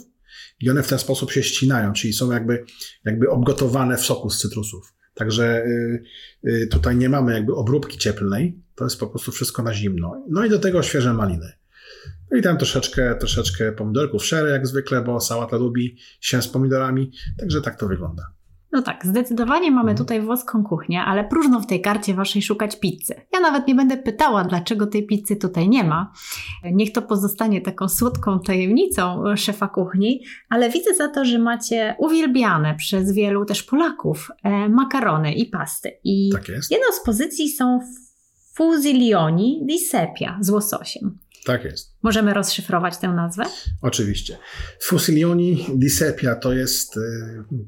i 0.59 0.69
one 0.69 0.83
w 0.83 0.87
ten 0.87 0.99
sposób 0.99 1.31
się 1.31 1.43
ścinają, 1.43 1.93
czyli 1.93 2.13
są 2.13 2.31
jakby, 2.31 2.65
jakby 3.05 3.29
obgotowane 3.29 3.97
w 3.97 4.01
soku 4.01 4.29
z 4.29 4.37
cytrusów. 4.37 4.93
Także 5.13 5.65
tutaj 6.71 6.95
nie 6.95 7.09
mamy 7.09 7.33
jakby 7.33 7.55
obróbki 7.55 7.97
cieplnej, 7.97 8.59
to 8.75 8.83
jest 8.83 8.99
po 8.99 9.07
prostu 9.07 9.31
wszystko 9.31 9.63
na 9.63 9.73
zimno. 9.73 10.25
No 10.29 10.45
i 10.45 10.49
do 10.49 10.59
tego 10.59 10.83
świeże 10.83 11.13
maliny. 11.13 11.58
No 12.31 12.37
i 12.37 12.41
tam 12.41 12.57
troszeczkę, 12.57 13.15
troszeczkę 13.15 13.71
pomidorków 13.71 14.25
szery 14.25 14.49
jak 14.49 14.67
zwykle, 14.67 15.01
bo 15.01 15.19
sałata 15.19 15.57
lubi 15.57 15.97
się 16.21 16.41
z 16.41 16.47
pomidorami, 16.47 17.11
także 17.39 17.61
tak 17.61 17.79
to 17.79 17.87
wygląda. 17.87 18.23
No 18.71 18.81
tak, 18.81 19.05
zdecydowanie 19.05 19.71
mamy 19.71 19.91
mhm. 19.91 19.97
tutaj 19.97 20.21
włoską 20.21 20.63
kuchnię, 20.63 21.01
ale 21.01 21.23
próżno 21.23 21.59
w 21.59 21.65
tej 21.65 21.81
karcie 21.81 22.13
waszej 22.13 22.41
szukać 22.41 22.79
pizzy. 22.79 23.15
Ja 23.33 23.39
nawet 23.39 23.67
nie 23.67 23.75
będę 23.75 23.97
pytała, 23.97 24.43
dlaczego 24.43 24.87
tej 24.87 25.05
pizzy 25.05 25.35
tutaj 25.35 25.69
nie 25.69 25.83
ma. 25.83 26.13
Niech 26.71 26.91
to 26.91 27.01
pozostanie 27.01 27.61
taką 27.61 27.89
słodką 27.89 28.39
tajemnicą 28.39 29.23
szefa 29.35 29.67
kuchni, 29.67 30.23
ale 30.49 30.69
widzę 30.69 30.95
za 30.95 31.07
to, 31.07 31.25
że 31.25 31.39
macie 31.39 31.95
uwielbiane 31.99 32.75
przez 32.75 33.11
wielu 33.13 33.45
też 33.45 33.63
Polaków 33.63 34.27
e, 34.43 34.69
makarony 34.69 35.33
i 35.33 35.45
pasty. 35.45 35.91
I 36.03 36.29
tak 36.33 36.49
jest. 36.49 36.71
jedną 36.71 36.87
z 36.91 37.05
pozycji 37.05 37.49
są 37.49 37.79
fusillioni 38.55 39.61
di 39.65 39.79
sepia 39.79 40.37
z 40.41 40.49
łososiem. 40.49 41.17
Tak 41.45 41.65
jest. 41.65 41.93
Możemy 42.03 42.33
rozszyfrować 42.33 42.97
tę 42.97 43.07
nazwę? 43.07 43.43
Oczywiście. 43.81 44.37
Fusillioni 44.81 45.65
di 45.75 45.89
sepia 45.89 46.35
to 46.35 46.53
jest 46.53 46.97
y, 46.97 47.01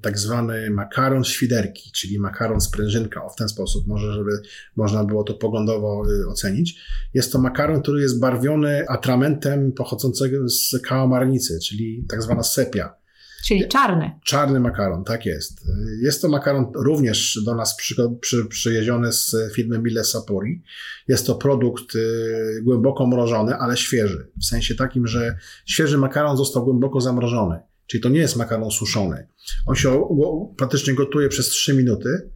tak 0.01 0.17
zwany 0.17 0.69
makaron 0.69 1.23
świderki, 1.23 1.91
czyli 1.91 2.19
makaron 2.19 2.61
sprężynka, 2.61 3.25
o 3.25 3.29
w 3.29 3.35
ten 3.35 3.49
sposób, 3.49 3.87
może 3.87 4.13
żeby 4.13 4.31
można 4.75 5.03
było 5.03 5.23
to 5.23 5.33
poglądowo 5.33 6.03
y, 6.09 6.27
ocenić. 6.27 6.79
Jest 7.13 7.31
to 7.31 7.39
makaron, 7.39 7.81
który 7.81 8.01
jest 8.01 8.19
barwiony 8.19 8.85
atramentem 8.89 9.71
pochodzącego 9.71 10.49
z 10.49 10.81
kałamarnicy, 10.83 11.59
czyli 11.59 12.05
tak 12.09 12.21
zwana 12.21 12.43
sepia. 12.43 13.00
Czyli 13.43 13.67
czarny. 13.67 14.11
Czarny 14.23 14.59
makaron, 14.59 15.03
tak 15.03 15.25
jest. 15.25 15.61
Jest 16.01 16.21
to 16.21 16.29
makaron 16.29 16.65
również 16.75 17.39
do 17.45 17.55
nas 17.55 17.75
przy, 17.75 17.95
przy, 18.21 18.45
przyjeziony 18.45 19.11
z 19.11 19.35
firmy 19.55 19.79
Mille 19.79 20.03
Sapori. 20.03 20.63
Jest 21.07 21.27
to 21.27 21.35
produkt 21.35 21.95
y, 21.95 22.61
głęboko 22.63 23.07
mrożony, 23.07 23.55
ale 23.55 23.77
świeży. 23.77 24.31
W 24.41 24.45
sensie 24.45 24.75
takim, 24.75 25.07
że 25.07 25.37
świeży 25.65 25.97
makaron 25.97 26.37
został 26.37 26.63
głęboko 26.63 27.01
zamrożony. 27.01 27.59
Czyli 27.87 28.03
to 28.03 28.09
nie 28.09 28.19
jest 28.19 28.35
makaron 28.35 28.71
suszony. 28.71 29.27
On 29.65 29.75
się 29.75 30.07
praktycznie 30.57 30.93
gotuje 30.93 31.29
przez 31.29 31.49
3 31.49 31.73
minuty 31.73 32.29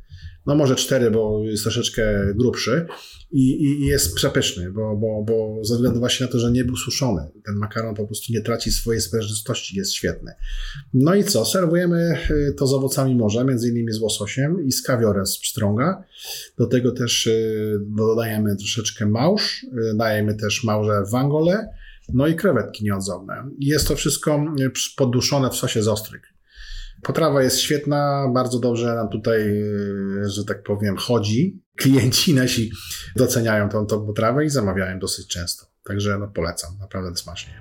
no 0.46 0.56
może 0.56 0.76
cztery, 0.76 1.12
bo 1.12 1.44
jest 1.44 1.64
troszeczkę 1.64 2.34
grubszy 2.36 2.86
i, 3.32 3.64
i, 3.64 3.86
jest 3.86 4.16
przepyszny, 4.16 4.72
bo, 4.72 4.96
bo, 4.96 5.24
bo 5.24 5.66
ze 5.66 5.76
względu 5.76 6.00
właśnie 6.00 6.26
na 6.26 6.32
to, 6.32 6.40
że 6.40 6.52
nie 6.52 6.64
był 6.64 6.76
suszony. 6.76 7.22
Ten 7.46 7.56
makaron 7.56 7.96
po 7.96 8.06
prostu 8.06 8.34
nie 8.34 8.42
traci 8.42 8.72
swojej 8.72 9.02
sprężystości, 9.02 9.78
jest 9.78 9.94
świetny. 9.94 10.32
No 10.94 11.16
i 11.16 11.24
co? 11.24 11.46
Serwujemy 11.46 12.18
y, 12.30 12.54
to 12.58 12.68
z 12.68 12.74
owocami 12.74 13.16
morza, 13.16 13.44
między 13.44 13.70
innymi 13.70 13.94
z 13.94 14.00
łososiem 14.00 14.66
i 14.66 14.72
z 14.72 14.82
kawiorem 14.82 15.26
z 15.26 15.40
pstrąga. 15.40 16.04
Do 16.58 16.66
tego 16.66 16.92
też 16.92 17.28
y, 17.28 17.80
dodajemy 17.82 18.56
troszeczkę 18.56 19.06
małż, 19.06 19.64
y, 19.64 19.98
dajemy 19.98 20.36
też 20.36 20.64
małże 20.64 21.04
wangole, 21.12 21.70
no 22.14 22.28
i 22.28 22.36
krewetki 22.36 22.84
nieodzowne. 22.84 23.50
Jest 23.60 23.88
to 23.88 23.96
wszystko 23.96 24.46
poduszone 24.98 25.50
w 25.50 25.56
sosie 25.56 25.84
z 25.84 25.88
ostryg. 25.88 26.35
Potrawa 27.04 27.44
jest 27.44 27.60
świetna, 27.60 28.28
bardzo 28.34 28.60
dobrze 28.60 28.96
nam 28.96 29.10
tutaj, 29.10 29.42
e, 29.42 30.30
że 30.30 30.46
tak 30.46 30.64
powiem, 30.64 30.98
chodzi. 30.98 31.62
Klienci 31.78 32.34
nasi 32.34 32.72
doceniają 33.16 33.70
tą, 33.70 33.86
tą 33.86 34.06
potrawę 34.06 34.46
i 34.46 34.50
zamawiają 34.50 35.00
dosyć 35.00 35.28
często. 35.28 35.66
Także 35.84 36.18
no, 36.20 36.28
polecam, 36.28 36.78
naprawdę 36.80 37.16
smacznie. 37.16 37.54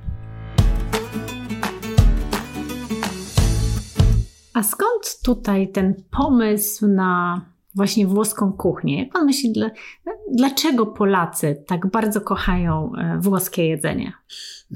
A 4.54 4.62
skąd 4.62 5.20
tutaj 5.24 5.72
ten 5.72 5.94
pomysł 6.10 6.86
na 6.86 7.40
właśnie 7.74 8.06
włoską 8.06 8.52
kuchnię? 8.52 8.98
Jak 9.04 9.12
pan 9.12 9.26
myśli, 9.26 9.52
dlaczego 10.32 10.86
Polacy 10.86 11.64
tak 11.66 11.86
bardzo 11.90 12.20
kochają 12.20 12.92
e, 12.98 13.18
włoskie 13.20 13.66
jedzenie? 13.66 14.12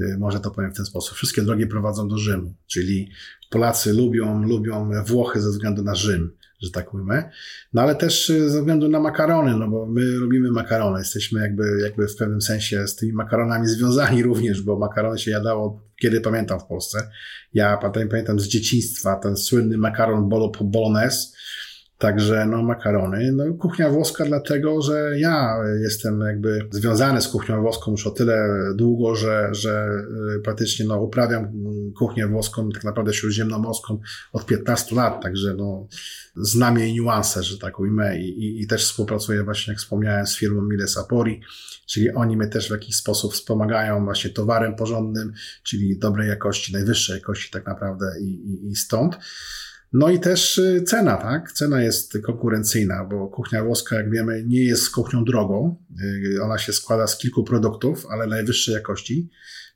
E, 0.01 0.19
może 0.19 0.41
to 0.41 0.51
powiem 0.51 0.73
w 0.73 0.77
ten 0.77 0.87
sposób. 0.87 1.17
Wszystkie 1.17 1.43
drogi 1.43 1.67
prowadzą 1.67 2.09
do 2.09 2.19
Rzymu, 2.19 2.55
czyli 2.67 3.11
Polacy 3.51 3.93
lubią, 3.93 4.43
lubią 4.43 4.91
Włochy 5.07 5.41
ze 5.41 5.51
względu 5.51 5.83
na 5.83 5.95
Rzym, 5.95 6.33
że 6.61 6.71
tak 6.71 6.93
mówimy. 6.93 7.31
No 7.73 7.83
ale 7.83 7.95
też 7.95 8.31
e, 8.31 8.51
ze 8.51 8.59
względu 8.59 8.89
na 8.89 9.01
makarony, 9.01 9.57
no 9.57 9.69
bo 9.69 9.87
my 9.87 10.03
lubimy 10.03 10.51
makarony. 10.51 10.99
Jesteśmy 10.99 11.41
jakby, 11.41 11.81
jakby 11.83 12.09
w 12.09 12.17
pewnym 12.17 12.41
sensie 12.41 12.89
z 12.89 12.97
tymi 12.97 13.13
makaronami 13.13 13.69
związani 13.69 14.23
również, 14.29 14.63
bo 14.63 14.79
makarony 14.79 15.19
się 15.19 15.31
jadało, 15.31 15.83
kiedy 16.01 16.21
pamiętam 16.21 16.61
w 16.61 16.65
Polsce. 16.65 17.11
Ja 17.55 17.77
pamiętam 17.77 18.41
z 18.41 18.49
dzieciństwa 18.49 19.17
ten 19.17 19.37
słynny 19.37 19.79
makaron 19.79 20.29
bolo, 20.29 20.53
bolognese, 20.65 21.33
Także 21.99 22.47
no 22.47 22.63
makarony. 22.63 23.33
No 23.33 23.55
kuchnia 23.55 23.91
włoska 23.91 24.25
dlatego, 24.25 24.83
że 24.83 25.19
ja 25.19 25.59
jestem 25.83 26.21
jakby 26.21 26.69
związany 26.71 27.21
z 27.21 27.29
kuchnią 27.29 27.63
włoską 27.63 27.91
już 27.91 28.07
o 28.07 28.11
tyle 28.11 28.49
długo, 28.75 29.15
że, 29.15 29.49
że 29.53 29.91
y, 30.37 30.41
praktycznie 30.41 30.87
no 30.87 31.01
uprawiam 31.01 31.53
kuchnię 31.99 32.27
włoską, 32.27 32.71
tak 32.71 32.85
naprawdę 32.85 33.15
śródziemnomorską 33.15 33.99
od 34.33 34.47
15 34.47 34.97
lat, 34.97 35.23
także 35.23 35.55
no 35.55 35.87
znam 36.37 36.79
jej 36.79 36.93
niuanse, 36.93 37.43
że 37.43 37.59
tak 37.59 37.81
ujmę 37.81 38.19
i, 38.21 38.45
i, 38.45 38.63
i 38.63 38.67
też 38.67 38.85
współpracuję 38.85 39.45
właśnie, 39.45 39.73
jak 39.73 39.81
wspomniałem, 39.81 40.27
z 40.27 40.37
firmą 40.37 40.63
Mile 40.63 40.89
Sapori, 40.89 41.41
czyli 41.87 42.11
oni 42.11 42.37
mnie 42.37 42.49
też 42.49 42.69
w 42.69 42.73
jakiś 42.73 42.97
sposób 42.97 43.33
wspomagają 43.33 44.05
właśnie 44.05 44.31
towarem 44.31 44.77
porządnym, 44.77 45.33
czyli 45.63 45.99
dobrej 45.99 46.29
jakości, 46.29 46.73
najwyższej 46.73 47.15
jakości 47.15 47.51
tak 47.51 47.67
naprawdę 47.67 48.07
i, 48.21 48.25
i, 48.25 48.69
i 48.69 48.77
stąd. 48.77 49.19
No 49.93 50.09
i 50.09 50.21
też 50.21 50.59
y, 50.59 50.83
cena, 50.83 51.17
tak? 51.17 51.53
Cena 51.53 51.83
jest 51.83 52.19
konkurencyjna, 52.27 53.05
bo 53.05 53.29
kuchnia 53.29 53.65
włoska, 53.65 53.97
jak 53.97 54.11
wiemy, 54.11 54.45
nie 54.47 54.65
jest 54.65 54.91
kuchnią 54.91 55.25
drogą. 55.25 55.77
Y, 56.37 56.43
ona 56.43 56.59
się 56.59 56.73
składa 56.73 57.07
z 57.07 57.19
kilku 57.19 57.45
produktów, 57.45 58.07
ale 58.11 58.27
najwyższej 58.27 58.75
jakości, 58.75 59.31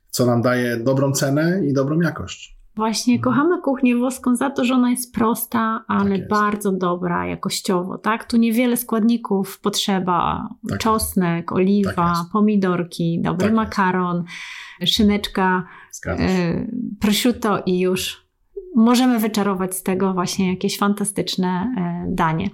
co 0.09 0.25
nam 0.25 0.41
daje 0.41 0.77
dobrą 0.77 1.11
cenę 1.11 1.65
i 1.65 1.73
dobrą 1.73 2.01
jakość. 2.01 2.57
Właśnie 2.75 3.15
mhm. 3.15 3.33
kochamy 3.33 3.61
kuchnię 3.61 3.95
włoską 3.95 4.35
za 4.35 4.49
to, 4.49 4.65
że 4.65 4.73
ona 4.73 4.91
jest 4.91 5.13
prosta, 5.13 5.85
ale 5.87 6.19
tak 6.19 6.27
bardzo 6.27 6.71
dobra 6.71 7.25
jakościowo, 7.25 7.97
tak? 7.97 8.23
Tu 8.23 8.37
niewiele 8.37 8.77
składników 8.77 9.59
potrzeba. 9.59 10.49
Tak 10.69 10.79
Czosnek, 10.79 11.51
oliwa, 11.51 11.93
tak 11.93 12.15
pomidorki, 12.31 13.21
dobry 13.23 13.47
tak 13.47 13.55
makaron, 13.55 14.23
szyneczka, 14.85 15.67
y, 16.07 16.67
prosciutto 16.99 17.63
i 17.65 17.79
już 17.79 18.22
możemy 18.75 19.19
wyczarować 19.19 19.75
z 19.75 19.83
tego 19.83 20.13
właśnie 20.13 20.49
jakieś 20.49 20.77
fantastyczne 20.77 21.73
e, 21.77 22.05
danie. 22.09 22.49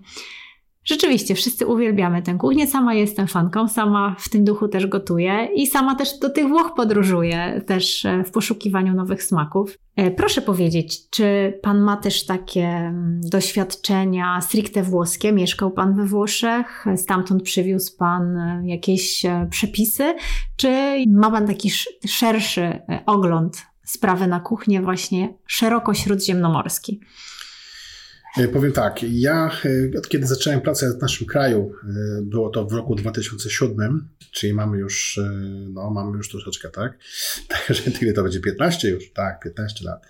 Rzeczywiście, 0.89 1.35
wszyscy 1.35 1.67
uwielbiamy 1.67 2.21
tę 2.21 2.35
kuchnię. 2.35 2.67
Sama 2.67 2.93
jestem 2.93 3.27
fanką, 3.27 3.67
sama 3.67 4.15
w 4.19 4.29
tym 4.29 4.43
duchu 4.43 4.67
też 4.67 4.87
gotuję 4.87 5.47
i 5.55 5.67
sama 5.67 5.95
też 5.95 6.19
do 6.19 6.29
tych 6.29 6.47
Włoch 6.47 6.73
podróżuję, 6.75 7.61
też 7.65 8.05
e, 8.05 8.23
w 8.23 8.31
poszukiwaniu 8.31 8.93
nowych 8.93 9.23
smaków. 9.23 9.77
E, 9.95 10.11
proszę 10.11 10.41
powiedzieć, 10.41 11.09
czy 11.09 11.59
pan 11.61 11.81
ma 11.81 11.97
też 11.97 12.25
takie 12.25 12.67
mm, 12.67 13.21
doświadczenia 13.23 14.41
stricte 14.41 14.83
włoskie? 14.83 15.31
Mieszkał 15.31 15.71
pan 15.71 15.95
we 15.95 16.05
Włoszech, 16.05 16.85
stamtąd 16.95 17.43
przywiózł 17.43 17.97
pan 17.97 18.37
jakieś 18.65 19.25
przepisy, 19.49 20.15
czy 20.55 20.69
ma 21.07 21.31
pan 21.31 21.47
taki 21.47 21.71
szerszy 22.07 22.79
ogląd 23.05 23.68
sprawę 23.91 24.27
na 24.27 24.39
kuchnię 24.39 24.81
właśnie 24.81 25.33
szeroko 25.47 25.93
śródziemnomorski? 25.93 26.99
E, 28.37 28.47
powiem 28.47 28.71
tak, 28.71 29.03
ja 29.03 29.51
e, 29.65 29.97
od 29.97 30.09
kiedy 30.09 30.27
zacząłem 30.27 30.61
pracę 30.61 30.93
w 30.97 31.01
naszym 31.01 31.27
kraju, 31.27 31.71
e, 31.83 32.21
było 32.21 32.49
to 32.49 32.65
w 32.65 32.73
roku 32.73 32.95
2007, 32.95 34.09
czyli 34.31 34.53
mamy 34.53 34.77
już, 34.77 35.19
no 35.73 35.89
mamy 35.89 36.17
już 36.17 36.29
troszeczkę, 36.29 36.69
tak? 36.69 36.97
Także 37.67 37.83
ile 38.01 38.13
to 38.13 38.23
będzie? 38.23 38.39
15 38.39 38.89
już? 38.89 39.11
Tak, 39.13 39.39
15 39.43 39.85
lat. 39.85 40.05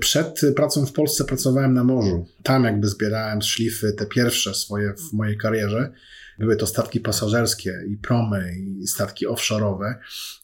Przed 0.00 0.40
pracą 0.56 0.86
w 0.86 0.92
Polsce 0.92 1.24
pracowałem 1.24 1.74
na 1.74 1.84
morzu. 1.84 2.26
Tam 2.42 2.64
jakby 2.64 2.88
zbierałem 2.88 3.42
szlify, 3.42 3.92
te 3.92 4.06
pierwsze 4.06 4.54
swoje 4.54 4.94
w 4.94 5.12
mojej 5.12 5.38
karierze. 5.38 5.92
Były 6.38 6.56
to 6.56 6.66
statki 6.66 7.00
pasażerskie 7.00 7.82
i 7.88 7.96
promy 7.96 8.54
i 8.58 8.86
statki 8.86 9.28
offshore'owe 9.28 9.94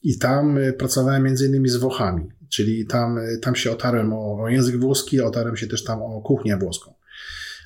i 0.02 0.18
tam 0.18 0.58
pracowałem 0.78 1.22
między 1.22 1.46
innymi 1.46 1.68
z 1.68 1.76
Włochami 1.76 2.28
czyli 2.48 2.86
tam, 2.86 3.18
tam 3.42 3.56
się 3.56 3.70
otarłem 3.70 4.12
o, 4.12 4.42
o 4.42 4.48
język 4.48 4.80
włoski, 4.80 5.20
otarłem 5.20 5.56
się 5.56 5.66
też 5.66 5.84
tam 5.84 6.02
o 6.02 6.20
kuchnię 6.20 6.56
włoską. 6.56 6.98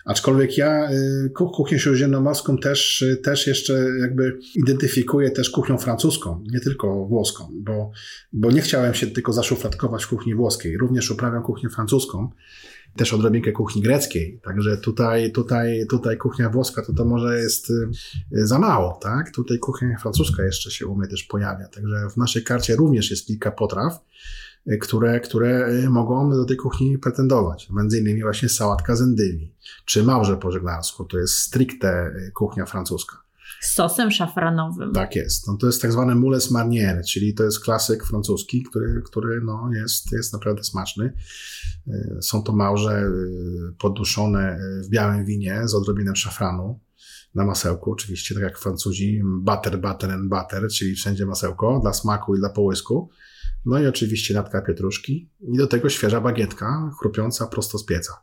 Aczkolwiek 0.05 0.59
ja 0.59 0.91
y, 0.91 1.31
kuchnię 1.31 1.79
śródziemnomorską 1.79 2.59
też, 2.59 3.05
też 3.23 3.47
jeszcze 3.47 3.73
jakby 4.01 4.39
identyfikuję 4.55 5.31
też 5.31 5.51
kuchnią 5.51 5.79
francuską, 5.79 6.45
nie 6.53 6.61
tylko 6.61 7.07
włoską, 7.07 7.49
bo, 7.55 7.91
bo 8.33 8.51
nie 8.51 8.61
chciałem 8.61 8.95
się 8.95 9.07
tylko 9.07 9.33
zaszufladkować 9.33 10.05
w 10.05 10.09
kuchni 10.09 10.35
włoskiej. 10.35 10.79
Również 10.79 11.11
uprawiam 11.11 11.43
kuchnię 11.43 11.69
francuską, 11.69 12.31
też 12.97 13.13
odrobinkę 13.13 13.53
kuchni 13.53 13.83
greckiej. 13.83 14.41
Także 14.45 14.77
tutaj, 14.77 15.33
tutaj, 15.33 15.87
tutaj 15.91 16.17
kuchnia 16.17 16.51
włoska 16.51 16.83
to 16.83 16.93
to 16.93 17.05
może 17.05 17.39
jest 17.39 17.71
y, 17.71 17.89
za 18.33 18.59
mało, 18.59 18.99
tak? 19.03 19.31
Tutaj 19.31 19.59
kuchnia 19.59 19.99
francuska 20.03 20.45
jeszcze 20.45 20.71
się 20.71 20.87
u 20.87 20.97
mnie 20.97 21.09
też 21.09 21.23
pojawia. 21.23 21.69
Także 21.69 22.09
w 22.11 22.17
naszej 22.17 22.45
karcie 22.45 22.77
również 22.77 23.11
jest 23.11 23.27
kilka 23.27 23.51
potraw 23.51 24.01
które, 24.81 25.21
które 25.21 25.69
y, 25.69 25.91
mogą 25.91 26.31
do 26.31 26.45
tej 26.45 26.57
kuchni 26.57 26.99
pretendować. 26.99 27.69
Między 27.71 27.99
innymi 27.99 28.23
właśnie 28.23 28.49
sałatka 28.49 28.97
z 28.97 29.03
endywi, 29.03 29.55
czy 29.85 30.03
małże 30.03 30.37
po 30.37 30.53
żeglarsku, 30.53 31.05
to 31.05 31.19
jest 31.19 31.35
stricte 31.35 32.07
y, 32.07 32.33
kuchnia 32.35 32.67
francuska. 32.67 33.23
Z 33.61 33.75
sosem 33.75 34.11
szafranowym. 34.11 34.93
Tak 34.93 35.17
jest. 35.17 35.47
No 35.49 35.57
to 35.57 35.67
jest 35.67 35.83
tak 35.83 35.93
zwany 35.93 36.15
moules 36.15 36.51
marnier, 36.51 37.05
czyli 37.05 37.35
to 37.35 37.45
jest 37.45 37.61
klasyk 37.61 38.07
francuski, 38.07 38.63
który, 38.63 39.03
który 39.05 39.41
no 39.41 39.71
jest, 39.75 40.13
jest 40.13 40.33
naprawdę 40.33 40.65
smaczny. 40.65 41.13
Są 42.21 42.43
to 42.43 42.53
małże 42.53 43.11
poduszone 43.79 44.59
w 44.85 44.89
białym 44.89 45.25
winie 45.25 45.63
z 45.65 45.75
odrobiną 45.75 46.15
szafranu 46.15 46.81
na 47.35 47.45
masełku, 47.45 47.93
oczywiście, 47.93 48.35
tak 48.35 48.43
jak 48.45 48.59
Francuzi, 48.59 49.21
butter, 49.25 49.81
butter 49.81 50.11
and 50.11 50.29
butter, 50.29 50.69
czyli 50.69 50.95
wszędzie 50.95 51.27
masełko 51.27 51.81
dla 51.83 51.93
smaku 51.93 52.37
i 52.37 52.39
dla 52.39 52.51
połysku. 52.51 53.11
No 53.67 53.79
i 53.79 53.87
oczywiście 53.87 54.35
natka 54.35 54.63
pietruszki 54.63 55.31
i 55.41 55.57
do 55.59 55.67
tego 55.67 55.89
świeża 55.89 56.21
bagietka, 56.21 56.91
chrupiąca 57.01 57.47
prosto 57.47 57.79
z 57.79 57.85
pieca. 57.85 58.23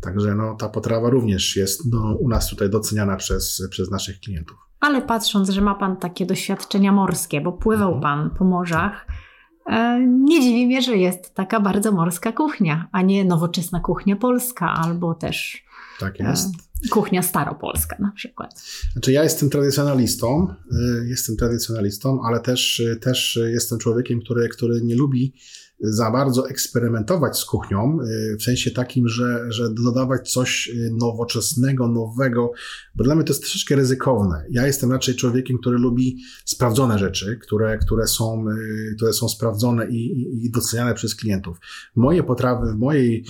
Także 0.00 0.34
no, 0.34 0.54
ta 0.54 0.68
potrawa 0.68 1.10
również 1.10 1.56
jest 1.56 1.92
no, 1.92 2.16
u 2.20 2.28
nas 2.28 2.48
tutaj 2.48 2.70
doceniana 2.70 3.16
przez, 3.16 3.66
przez 3.70 3.90
naszych 3.90 4.20
klientów. 4.20 4.56
Ale 4.80 5.02
patrząc, 5.02 5.50
że 5.50 5.60
ma 5.60 5.74
Pan 5.74 5.96
takie 5.96 6.26
doświadczenia 6.26 6.92
morskie, 6.92 7.40
bo 7.40 7.52
pływał 7.52 7.94
mhm. 7.94 8.02
Pan 8.02 8.36
po 8.38 8.44
morzach, 8.44 9.06
e, 9.66 10.00
nie 10.06 10.40
dziwi 10.40 10.66
mnie, 10.66 10.82
że 10.82 10.96
jest 10.96 11.34
taka 11.34 11.60
bardzo 11.60 11.92
morska 11.92 12.32
kuchnia, 12.32 12.88
a 12.92 13.02
nie 13.02 13.24
nowoczesna 13.24 13.80
kuchnia 13.80 14.16
polska 14.16 14.74
albo 14.74 15.14
też 15.14 15.64
tak 16.00 16.20
jest. 16.20 16.69
Kuchnia 16.90 17.22
staropolska 17.22 17.96
na 18.00 18.12
przykład. 18.16 18.62
Znaczy 18.92 19.12
ja 19.12 19.22
jestem 19.22 19.50
tradycjonalistą, 19.50 20.54
e, 20.72 21.06
jestem 21.06 21.36
tradycjonalistą, 21.36 22.22
ale 22.24 22.40
też, 22.40 22.82
też 23.00 23.38
jestem 23.52 23.78
człowiekiem, 23.78 24.20
który, 24.20 24.48
który 24.48 24.80
nie 24.82 24.94
lubi 24.94 25.34
za 25.82 26.10
bardzo 26.10 26.48
eksperymentować 26.48 27.38
z 27.38 27.44
kuchnią, 27.44 27.98
y, 28.32 28.36
w 28.36 28.42
sensie 28.42 28.70
takim, 28.70 29.08
że, 29.08 29.52
że 29.52 29.74
dodawać 29.74 30.32
coś 30.32 30.68
y, 30.68 30.90
nowoczesnego, 30.98 31.88
nowego, 31.88 32.52
bo 32.94 33.04
dla 33.04 33.14
mnie 33.14 33.24
to 33.24 33.32
jest 33.32 33.42
troszeczkę 33.42 33.76
ryzykowne. 33.76 34.44
Ja 34.50 34.66
jestem 34.66 34.92
raczej 34.92 35.14
człowiekiem, 35.14 35.58
który 35.58 35.78
lubi 35.78 36.16
sprawdzone 36.44 36.98
rzeczy, 36.98 37.38
które, 37.42 37.78
które, 37.78 38.06
są, 38.06 38.44
y, 38.48 38.94
które 38.96 39.12
są 39.12 39.28
sprawdzone 39.28 39.86
i, 39.90 40.46
i, 40.46 40.50
doceniane 40.50 40.94
przez 40.94 41.14
klientów. 41.14 41.58
Moje 41.96 42.22
potrawy 42.22 42.72
w 42.72 42.76
mojej 42.76 43.24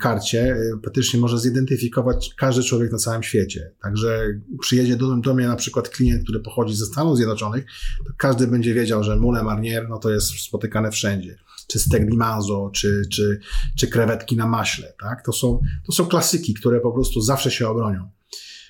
karcie 0.00 0.56
praktycznie 0.82 1.20
może 1.20 1.38
zidentyfikować 1.38 2.34
każdy 2.38 2.62
człowiek 2.62 2.92
na 2.92 2.98
całym 2.98 3.22
świecie. 3.22 3.72
Także 3.82 4.40
przyjedzie 4.60 4.96
do, 4.96 5.16
do 5.16 5.34
mnie 5.34 5.48
na 5.48 5.56
przykład 5.56 5.88
klient, 5.88 6.22
który 6.22 6.40
pochodzi 6.40 6.76
ze 6.76 6.86
Stanów 6.86 7.16
Zjednoczonych, 7.16 7.64
to 8.06 8.12
każdy 8.18 8.46
będzie 8.46 8.74
wiedział, 8.74 9.04
że 9.04 9.16
mule 9.16 9.42
marnier, 9.42 9.88
no 9.88 9.98
to 9.98 10.10
jest 10.10 10.30
spotykane 10.30 10.90
wszędzie 10.90 11.43
czy 11.66 11.78
manzo, 12.16 12.70
czy, 12.74 13.02
czy, 13.12 13.40
czy 13.78 13.88
krewetki 13.88 14.36
na 14.36 14.46
maśle. 14.46 14.92
Tak? 15.00 15.24
To, 15.24 15.32
są, 15.32 15.60
to 15.86 15.92
są 15.92 16.06
klasyki, 16.06 16.54
które 16.54 16.80
po 16.80 16.92
prostu 16.92 17.20
zawsze 17.20 17.50
się 17.50 17.68
obronią. 17.68 18.10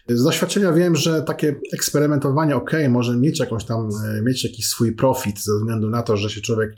Z 0.09 0.23
doświadczenia 0.23 0.73
wiem, 0.73 0.97
że 0.97 1.23
takie 1.23 1.61
eksperymentowanie, 1.73 2.57
ok, 2.57 2.71
może 2.89 3.17
mieć 3.17 3.41
jakąś 3.41 3.65
tam, 3.65 3.89
e, 4.05 4.23
mieć 4.23 4.45
jakiś 4.45 4.67
swój 4.67 4.93
profit 4.93 5.41
ze 5.41 5.57
względu 5.57 5.91
na 5.91 6.03
to, 6.03 6.17
że 6.17 6.31
się 6.31 6.41
człowiek 6.41 6.77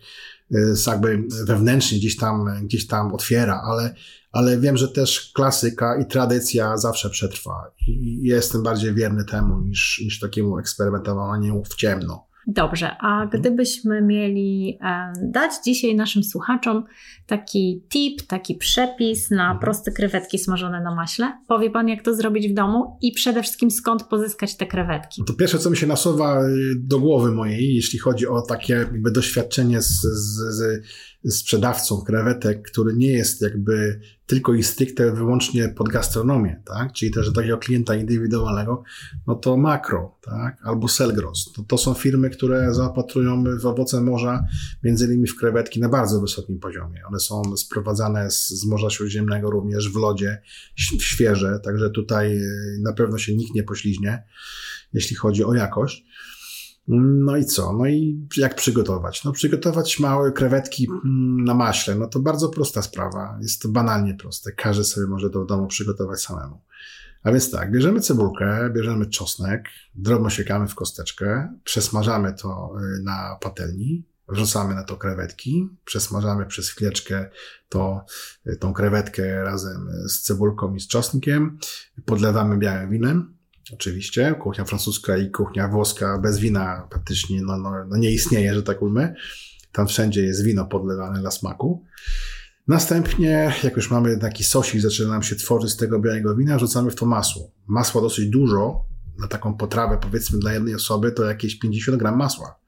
e, 0.55 0.57
jakby 0.87 1.25
wewnętrznie 1.47 1.99
gdzieś 1.99 2.17
tam, 2.17 2.45
gdzieś 2.63 2.87
tam 2.87 3.15
otwiera, 3.15 3.63
ale, 3.65 3.95
ale 4.33 4.61
wiem, 4.61 4.77
że 4.77 4.89
też 4.89 5.31
klasyka 5.35 5.97
i 6.01 6.07
tradycja 6.07 6.77
zawsze 6.77 7.11
przetrwa 7.11 7.73
i 7.89 8.21
jestem 8.23 8.63
bardziej 8.63 8.95
wierny 8.95 9.25
temu 9.25 9.61
niż, 9.61 10.01
niż 10.05 10.21
takiemu 10.21 10.59
eksperymentowaniu 10.59 11.63
w 11.65 11.75
ciemno. 11.75 12.26
Dobrze, 12.47 12.97
a 13.01 13.23
mhm. 13.23 13.41
gdybyśmy 13.41 14.03
mieli 14.03 14.79
dać 15.23 15.53
dzisiaj 15.65 15.95
naszym 15.95 16.25
słuchaczom 16.25 16.85
taki 17.27 17.83
tip, 17.89 18.23
taki 18.23 18.55
przepis 18.55 19.31
na 19.31 19.43
mhm. 19.43 19.59
proste 19.59 19.93
krewetki 19.93 20.39
smażone 20.39 20.81
na 20.81 20.95
maśle, 20.95 21.33
powie 21.49 21.71
Pan, 21.71 21.89
jak 21.89 22.03
to 22.03 22.15
zrobić 22.15 22.49
w 22.49 22.55
domu 22.55 22.99
i 23.03 23.13
przede 23.13 23.43
wszystkim 23.43 23.71
skąd 23.71 24.03
pozyskać 24.03 24.57
te 24.57 24.67
krewetki? 24.67 25.23
To 25.27 25.33
pierwsze, 25.33 25.59
co 25.59 25.71
mi 25.71 25.77
się 25.77 25.87
nasuwa 25.87 26.43
y, 26.43 26.49
do 26.79 26.99
głowy 26.99 27.33
mojej, 27.33 27.75
jeśli 27.75 27.99
chodzi 27.99 28.27
o 28.27 28.43
takie 28.43 28.75
jakby 28.75 29.11
doświadczenie 29.11 29.83
z, 29.83 30.01
z, 30.01 30.57
z 30.57 30.87
sprzedawcą 31.31 32.03
krewetek, 32.03 32.63
który 32.63 32.95
nie 32.95 33.13
jest 33.13 33.43
jakby 33.43 34.01
tylko 34.27 34.55
i 34.55 34.63
stricte 34.63 35.13
wyłącznie 35.13 35.69
pod 35.69 35.89
gastronomię, 35.89 36.63
tak? 36.65 36.93
czyli 36.93 37.11
też 37.11 37.33
takiego 37.33 37.59
klienta 37.59 37.95
indywidualnego, 37.95 38.83
no 39.27 39.35
to 39.35 39.57
Makro 39.57 40.19
tak? 40.23 40.57
albo 40.63 40.89
Selgros. 40.89 41.53
To, 41.53 41.63
to 41.63 41.79
są 41.79 41.95
firmy, 41.95 42.31
które 42.31 42.75
zaopatrują 42.75 43.45
w 43.61 43.67
owoce 43.67 44.01
morza, 44.01 44.45
między 44.83 45.07
innymi 45.07 45.27
w 45.27 45.37
krewetki 45.37 45.81
na 45.81 45.89
bardzo 45.89 46.21
wysokim 46.21 46.59
poziomie. 46.59 47.03
One 47.09 47.21
są 47.21 47.57
sprowadzane 47.57 48.31
z, 48.31 48.49
z 48.49 48.67
Morza 48.67 48.91
Śródziemnego 48.91 49.51
również 49.51 49.93
w 49.93 49.97
lodzie, 49.97 50.43
świeże, 51.01 51.61
także 51.65 51.91
tutaj 51.91 52.39
y, 52.39 52.79
na 52.83 52.93
pewno 52.93 53.19
się 53.19 53.37
nikt 53.37 53.55
nie 53.55 53.63
pośliźnie, 53.63 54.23
jeśli 54.93 55.17
chodzi 55.17 55.45
o 55.45 55.55
jakość. 55.55 56.05
No 56.89 57.37
i 57.37 57.45
co? 57.45 57.73
No 57.73 57.87
i 57.87 58.29
jak 58.37 58.55
przygotować? 58.55 59.25
No 59.25 59.33
przygotować 59.33 59.99
małe 59.99 60.33
krewetki 60.33 60.89
mm, 60.91 61.45
na 61.45 61.55
maśle, 61.55 61.95
no 61.95 62.07
to 62.07 62.21
bardzo 62.21 62.49
prosta 62.49 62.83
sprawa. 62.83 63.39
Jest 63.43 63.63
to 63.63 63.69
banalnie 63.69 64.15
proste. 64.15 64.53
Każdy 64.53 64.85
sobie 64.85 65.07
może 65.07 65.31
to 65.31 65.45
w 65.45 65.47
domu 65.47 65.67
przygotować 65.67 66.21
samemu. 66.21 66.61
A 67.23 67.33
więc 67.33 67.51
tak, 67.51 67.73
bierzemy 67.73 68.01
cebulkę, 68.01 68.71
bierzemy 68.71 69.07
czosnek, 69.07 69.69
drobno 69.95 70.31
siekamy 70.31 70.69
w 70.69 70.75
kosteczkę, 70.75 71.55
przesmażamy 71.65 72.35
to 72.35 72.73
y, 72.99 73.03
na 73.03 73.39
patelni, 73.41 74.05
wrzucamy 74.29 74.75
na 74.75 74.85
to 74.85 74.97
krewetki, 74.97 75.69
przesmażamy 75.85 76.47
przez 76.47 76.71
chwileczkę 76.71 77.31
to, 77.69 78.05
y, 78.47 78.57
tą 78.57 78.73
krewetkę 78.73 79.45
razem 79.45 79.89
z 80.09 80.21
cebulką 80.21 80.75
i 80.75 80.81
z 80.81 80.89
czosnkiem, 80.89 81.59
podlewamy 82.05 82.59
białym 82.59 82.91
winem, 82.91 83.36
Oczywiście, 83.73 84.35
kuchnia 84.35 84.65
francuska 84.65 85.17
i 85.17 85.31
kuchnia 85.31 85.69
włoska 85.69 86.19
bez 86.19 86.39
wina 86.39 86.87
praktycznie 86.91 87.43
no, 87.43 87.59
no, 87.59 87.71
no 87.89 87.97
nie 87.97 88.11
istnieje, 88.11 88.55
że 88.55 88.63
tak 88.63 88.83
ujmę. 88.83 89.15
Tam 89.73 89.87
wszędzie 89.87 90.23
jest 90.23 90.45
wino 90.45 90.67
podlewane 90.67 91.21
dla 91.21 91.31
smaku. 91.31 91.85
Następnie, 92.69 93.53
jak 93.65 93.77
już 93.77 93.91
mamy 93.91 94.19
taki 94.19 94.45
sosik, 94.45 94.81
zaczyna 94.81 95.09
nam 95.09 95.23
się 95.23 95.37
tworzyć 95.37 95.71
z 95.71 95.77
tego 95.77 96.01
białego 96.01 96.37
wina, 96.37 96.59
rzucamy 96.59 96.91
w 96.91 96.95
to 96.95 97.07
masło. 97.07 97.51
Masła 97.67 98.01
dosyć 98.01 98.27
dużo, 98.27 98.85
na 99.19 99.29
taką 99.29 99.57
potrawę 99.57 99.99
powiedzmy 100.03 100.39
dla 100.39 100.53
jednej 100.53 100.75
osoby 100.75 101.13
to 101.13 101.25
jakieś 101.25 101.59
50 101.59 101.99
gram 101.99 102.17
masła. 102.17 102.59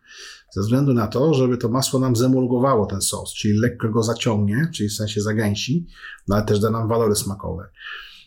Ze 0.50 0.60
względu 0.60 0.94
na 0.94 1.06
to, 1.06 1.34
żeby 1.34 1.56
to 1.56 1.68
masło 1.68 2.00
nam 2.00 2.16
zemulgowało 2.16 2.86
ten 2.86 3.00
sos, 3.00 3.34
czyli 3.34 3.58
lekko 3.58 3.88
go 3.88 4.02
zaciągnie, 4.02 4.68
czyli 4.74 4.88
w 4.88 4.92
sensie 4.92 5.20
zagęsi, 5.20 5.86
no 6.28 6.36
ale 6.36 6.44
też 6.44 6.60
da 6.60 6.70
nam 6.70 6.88
walory 6.88 7.14
smakowe. 7.14 7.68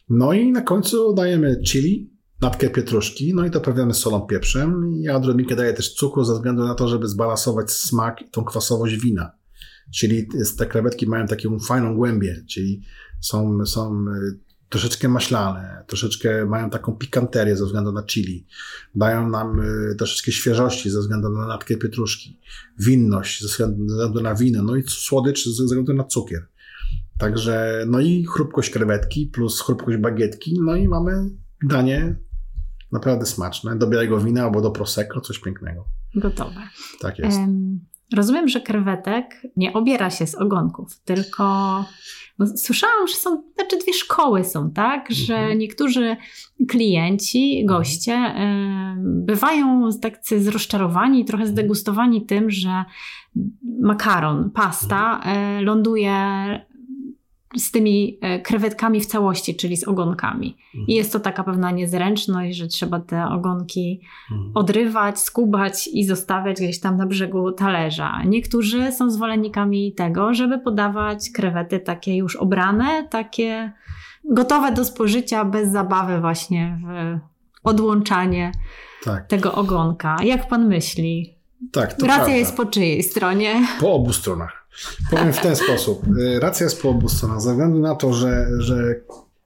No 0.09 0.33
i 0.33 0.51
na 0.51 0.61
końcu 0.61 1.13
dajemy 1.13 1.61
chili, 1.65 2.10
napkę 2.41 2.69
pietruszki, 2.69 3.33
no 3.35 3.45
i 3.45 3.49
doprawiamy 3.49 3.93
solą, 3.93 4.21
pieprzem. 4.21 4.93
Ja 5.01 5.15
odrobinkę 5.15 5.55
daję 5.55 5.73
też 5.73 5.93
cukru 5.93 6.23
ze 6.23 6.33
względu 6.33 6.63
na 6.63 6.75
to, 6.75 6.87
żeby 6.87 7.07
zbalansować 7.07 7.71
smak 7.71 8.21
i 8.21 8.29
tą 8.29 8.43
kwasowość 8.43 8.95
wina. 8.95 9.31
Czyli 9.95 10.27
te 10.57 10.65
krewetki 10.65 11.07
mają 11.07 11.27
taką 11.27 11.59
fajną 11.59 11.95
głębię, 11.95 12.43
czyli 12.49 12.81
są, 13.21 13.65
są 13.65 14.05
y, 14.07 14.39
troszeczkę 14.69 15.09
maślane, 15.09 15.83
troszeczkę 15.87 16.45
mają 16.45 16.69
taką 16.69 16.95
pikanterię 16.95 17.57
ze 17.57 17.65
względu 17.65 17.91
na 17.91 18.03
chili, 18.03 18.47
dają 18.95 19.29
nam 19.29 19.59
y, 19.59 19.95
troszeczkę 19.95 20.31
świeżości 20.31 20.89
ze 20.89 20.99
względu 20.99 21.29
na 21.29 21.47
natkę 21.47 21.77
pietruszki, 21.77 22.39
winność 22.79 23.41
ze 23.41 23.47
względu 23.47 24.21
na 24.21 24.35
wino, 24.35 24.63
no 24.63 24.75
i 24.75 24.83
słodycz 24.87 25.47
ze 25.47 25.63
względu 25.63 25.93
na 25.93 26.03
cukier. 26.03 26.47
Także, 27.17 27.85
no 27.87 27.99
i 27.99 28.25
chrupkość 28.25 28.69
krewetki 28.69 29.27
plus 29.27 29.61
chrupkość 29.61 29.97
bagietki, 29.97 30.59
no 30.61 30.75
i 30.75 30.87
mamy 30.87 31.29
danie 31.63 32.15
Naprawdę 32.91 33.25
smaczne. 33.25 33.75
Do 33.75 33.87
białego 33.87 34.19
wina 34.19 34.43
albo 34.43 34.61
do 34.61 34.71
prosecco, 34.71 35.21
coś 35.21 35.39
pięknego. 35.39 35.85
Gotowe. 36.15 36.61
Tak 37.01 37.19
jest. 37.19 37.39
rozumiem, 38.15 38.47
że 38.47 38.61
krewetek 38.61 39.41
nie 39.57 39.73
obiera 39.73 40.09
się 40.09 40.27
z 40.27 40.35
ogonków, 40.35 40.99
tylko 40.99 41.45
słyszałam, 42.55 43.07
że 43.07 43.15
są, 43.15 43.43
znaczy 43.55 43.77
dwie 43.77 43.93
szkoły 43.93 44.43
są, 44.43 44.71
tak, 44.71 45.11
że 45.11 45.35
mhm. 45.35 45.59
niektórzy 45.59 46.17
klienci, 46.67 47.65
goście 47.65 48.33
bywają 49.03 49.89
tak 50.01 50.19
zrozczarowani, 50.37 51.25
trochę 51.25 51.47
zdegustowani 51.47 52.25
tym, 52.25 52.49
że 52.49 52.85
makaron, 53.81 54.51
pasta 54.51 55.15
mhm. 55.15 55.37
e, 55.37 55.61
ląduje 55.61 56.15
z 57.57 57.71
tymi 57.71 58.17
e, 58.21 58.39
krewetkami 58.39 59.01
w 59.01 59.05
całości, 59.05 59.55
czyli 59.55 59.77
z 59.77 59.87
ogonkami. 59.87 60.57
Mhm. 60.65 60.87
I 60.87 60.93
jest 60.93 61.13
to 61.13 61.19
taka 61.19 61.43
pewna 61.43 61.71
niezręczność, 61.71 62.57
że 62.57 62.67
trzeba 62.67 62.99
te 62.99 63.25
ogonki 63.25 64.01
mhm. 64.31 64.51
odrywać, 64.53 65.19
skubać 65.19 65.89
i 65.93 66.05
zostawiać 66.05 66.57
gdzieś 66.57 66.79
tam 66.79 66.97
na 66.97 67.05
brzegu 67.05 67.51
talerza. 67.51 68.23
Niektórzy 68.25 68.91
są 68.91 69.09
zwolennikami 69.09 69.93
tego, 69.93 70.33
żeby 70.33 70.59
podawać 70.59 71.29
krewety 71.33 71.79
takie 71.79 72.17
już 72.17 72.35
obrane, 72.35 73.07
takie 73.09 73.71
gotowe 74.23 74.71
do 74.71 74.85
spożycia, 74.85 75.45
bez 75.45 75.71
zabawy 75.71 76.19
właśnie 76.19 76.79
w 76.83 77.19
odłączanie 77.63 78.51
tak. 79.03 79.27
tego 79.27 79.53
ogonka. 79.53 80.17
Jak 80.23 80.47
pan 80.47 80.67
myśli? 80.67 81.35
Tak, 81.71 81.93
to 81.93 82.05
Racja 82.05 82.15
prawda. 82.15 82.35
jest 82.35 82.57
po 82.57 82.65
czyjej 82.65 83.03
stronie? 83.03 83.67
Po 83.79 83.93
obu 83.93 84.13
stronach. 84.13 84.60
Powiem 85.09 85.33
w 85.33 85.41
ten 85.41 85.55
sposób. 85.65 86.03
Y, 86.17 86.39
racja 86.39 86.63
jest 86.63 86.81
po 86.81 86.89
obu 86.89 87.09
stronach, 87.09 87.41
ze 87.41 87.51
względu 87.51 87.79
na 87.79 87.95
to, 87.95 88.13
że, 88.13 88.47
że 88.57 88.95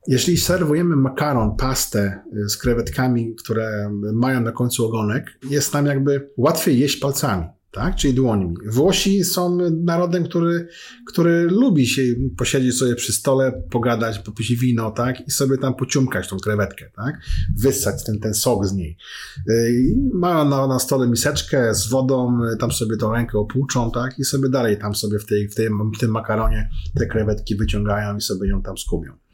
jeśli 0.07 0.37
serwujemy 0.37 0.95
makaron, 0.95 1.55
pastę 1.55 2.23
y, 2.33 2.49
z 2.49 2.57
krewetkami, 2.57 3.35
które 3.35 3.89
mają 4.13 4.41
na 4.41 4.51
końcu 4.51 4.85
ogonek, 4.85 5.39
jest 5.49 5.73
nam 5.73 5.85
jakby 5.85 6.29
łatwiej 6.37 6.79
jeść 6.79 6.97
palcami 6.97 7.45
tak? 7.75 7.95
czyli 7.95 8.13
dłońmi. 8.13 8.55
Włosi 8.67 9.23
są 9.23 9.57
narodem, 9.83 10.23
który, 10.23 10.67
który 11.07 11.43
lubi 11.43 11.87
się 11.87 12.01
posiedzieć 12.37 12.77
sobie 12.77 12.95
przy 12.95 13.13
stole, 13.13 13.63
pogadać, 13.71 14.19
popić 14.19 14.55
wino, 14.55 14.91
tak? 14.91 15.27
I 15.27 15.31
sobie 15.31 15.57
tam 15.57 15.75
pociumkać 15.75 16.27
tą 16.27 16.37
krewetkę, 16.37 16.89
tak? 16.95 17.19
Wyssać 17.57 18.03
ten, 18.03 18.19
ten 18.19 18.33
sok 18.33 18.65
z 18.65 18.73
niej. 18.73 18.97
I 19.69 19.95
mają 20.13 20.49
na, 20.49 20.67
na 20.67 20.79
stole 20.79 21.07
miseczkę 21.07 21.75
z 21.75 21.89
wodą, 21.89 22.39
tam 22.59 22.71
sobie 22.71 22.97
tą 22.97 23.13
rękę 23.13 23.39
opłuczą, 23.39 23.91
tak? 23.91 24.19
I 24.19 24.23
sobie 24.23 24.49
dalej 24.49 24.77
tam 24.77 24.95
sobie 24.95 25.19
w, 25.19 25.25
tej, 25.25 25.49
w, 25.49 25.55
tym, 25.55 25.91
w 25.97 25.99
tym 25.99 26.11
makaronie 26.11 26.69
te 26.99 27.05
krewetki 27.05 27.55
wyciągają 27.55 28.17
i 28.17 28.21
sobie 28.21 28.49
ją 28.49 28.61
tam 28.61 28.77
skubią. 28.77 29.24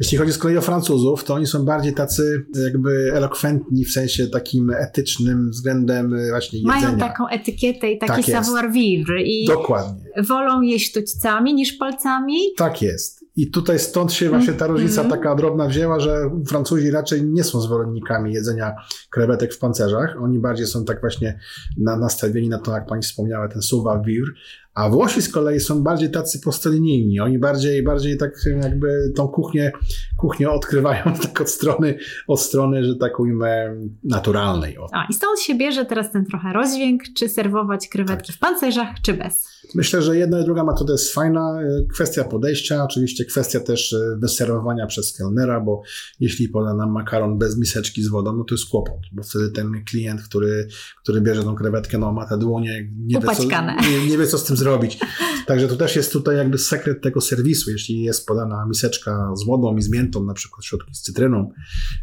Jeśli 0.00 0.18
chodzi 0.18 0.32
z 0.32 0.38
kolei 0.38 0.56
o 0.56 0.60
Francuzów, 0.60 1.24
to 1.24 1.34
oni 1.34 1.46
są 1.46 1.64
bardziej 1.64 1.94
tacy 1.94 2.46
jakby 2.64 3.12
elokwentni 3.14 3.84
w 3.84 3.92
sensie 3.92 4.26
takim 4.26 4.70
etycznym 4.70 5.50
względem 5.50 6.14
właśnie 6.30 6.58
jedzenia. 6.58 6.80
Mają 6.80 6.98
taką 6.98 7.28
etykietę 7.28 7.90
i 7.90 7.98
taki 7.98 8.24
tak 8.24 8.44
savoir-vivre 8.44 9.22
i 9.22 9.46
Dokładnie. 9.46 10.04
wolą 10.28 10.60
jeść 10.60 10.90
sztućcami 10.90 11.54
niż 11.54 11.72
palcami. 11.72 12.36
Tak 12.56 12.82
jest. 12.82 13.20
I 13.36 13.50
tutaj 13.50 13.78
stąd 13.78 14.12
się 14.12 14.28
właśnie 14.28 14.52
ta 14.52 14.66
różnica 14.66 15.00
mm 15.00 15.12
-hmm. 15.12 15.16
taka 15.16 15.34
drobna 15.34 15.66
wzięła, 15.66 16.00
że 16.00 16.30
Francuzi 16.48 16.90
raczej 16.90 17.24
nie 17.24 17.44
są 17.44 17.60
zwolennikami 17.60 18.32
jedzenia 18.32 18.74
krewetek 19.10 19.54
w 19.54 19.58
pancerzach. 19.58 20.16
Oni 20.22 20.38
bardziej 20.38 20.66
są 20.66 20.84
tak 20.84 21.00
właśnie 21.00 21.38
na, 21.78 21.96
nastawieni 21.96 22.48
na 22.48 22.58
to, 22.58 22.72
jak 22.72 22.86
pani 22.86 23.02
wspomniała, 23.02 23.48
ten 23.48 23.62
savoir-vivre. 23.62 24.32
A 24.74 24.88
Włosi 24.88 25.22
z 25.22 25.28
kolei 25.28 25.60
są 25.60 25.82
bardziej 25.82 26.10
tacy 26.10 26.40
prostolinijni. 26.40 27.20
Oni 27.20 27.38
bardziej, 27.38 27.82
bardziej 27.82 28.18
tak 28.18 28.32
jakby 28.62 29.12
tą 29.16 29.28
kuchnię, 29.28 29.72
kuchnię 30.16 30.50
odkrywają 30.50 31.02
tak 31.22 31.40
od 31.40 31.50
strony, 31.50 31.98
od 32.26 32.40
strony, 32.40 32.84
że 32.84 32.96
tak 32.96 33.20
ujmę, 33.20 33.76
naturalnej. 34.04 34.76
A, 34.92 35.06
i 35.10 35.14
stąd 35.14 35.40
się 35.40 35.54
bierze 35.54 35.84
teraz 35.84 36.12
ten 36.12 36.26
trochę 36.26 36.52
rozdźwięk, 36.52 37.02
czy 37.16 37.28
serwować 37.28 37.88
krewetki 37.88 38.26
tak. 38.26 38.36
w 38.36 38.38
pancerzach, 38.38 38.88
czy 39.02 39.14
bez. 39.14 39.60
Myślę, 39.74 40.02
że 40.02 40.16
jedna 40.16 40.40
i 40.40 40.44
druga 40.44 40.64
metoda 40.64 40.92
jest 40.92 41.14
fajna. 41.14 41.58
Kwestia 41.92 42.24
podejścia, 42.24 42.84
oczywiście 42.84 43.24
kwestia 43.24 43.60
też 43.60 43.92
e, 43.92 44.16
wyserwowania 44.18 44.86
przez 44.86 45.12
kelnera, 45.12 45.60
bo 45.60 45.82
jeśli 46.20 46.48
poda 46.48 46.74
nam 46.74 46.92
makaron 46.92 47.38
bez 47.38 47.58
miseczki 47.58 48.02
z 48.02 48.08
wodą, 48.08 48.36
no 48.36 48.44
to 48.44 48.54
jest 48.54 48.68
kłopot, 48.68 49.00
bo 49.12 49.22
wtedy 49.22 49.50
ten 49.50 49.84
klient, 49.84 50.22
który, 50.22 50.68
który 51.02 51.20
bierze 51.20 51.42
tą 51.42 51.54
krewetkę, 51.54 51.98
no 51.98 52.12
ma 52.12 52.26
te 52.26 52.38
dłonie, 52.38 52.88
nie 52.98 53.20
wie, 53.20 53.34
co, 53.34 53.44
nie, 53.90 54.06
nie 54.06 54.18
wie 54.18 54.26
co 54.26 54.38
z 54.38 54.44
tym 54.44 54.56
zrobić. 54.60 54.98
Także 55.46 55.68
to 55.68 55.76
też 55.76 55.96
jest 55.96 56.12
tutaj 56.12 56.36
jakby 56.36 56.58
sekret 56.58 57.02
tego 57.02 57.20
serwisu. 57.20 57.70
Jeśli 57.70 58.02
jest 58.02 58.26
podana 58.26 58.66
miseczka 58.68 59.32
z 59.36 59.46
wodą 59.46 59.76
i 59.76 59.82
z 59.82 59.90
miętą, 59.90 60.24
na 60.24 60.34
przykład 60.34 60.64
środki 60.64 60.94
z 60.94 61.02
cytryną, 61.02 61.50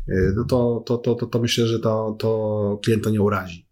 y, 0.10 0.34
no 0.36 0.43
to, 0.43 0.84
to, 0.86 0.98
to, 0.98 1.15
to, 1.15 1.26
to 1.26 1.39
myślę, 1.39 1.67
że 1.67 1.80
to, 1.80 2.15
to 2.20 2.80
klienta 2.84 3.10
nie 3.10 3.22
urazi, 3.22 3.67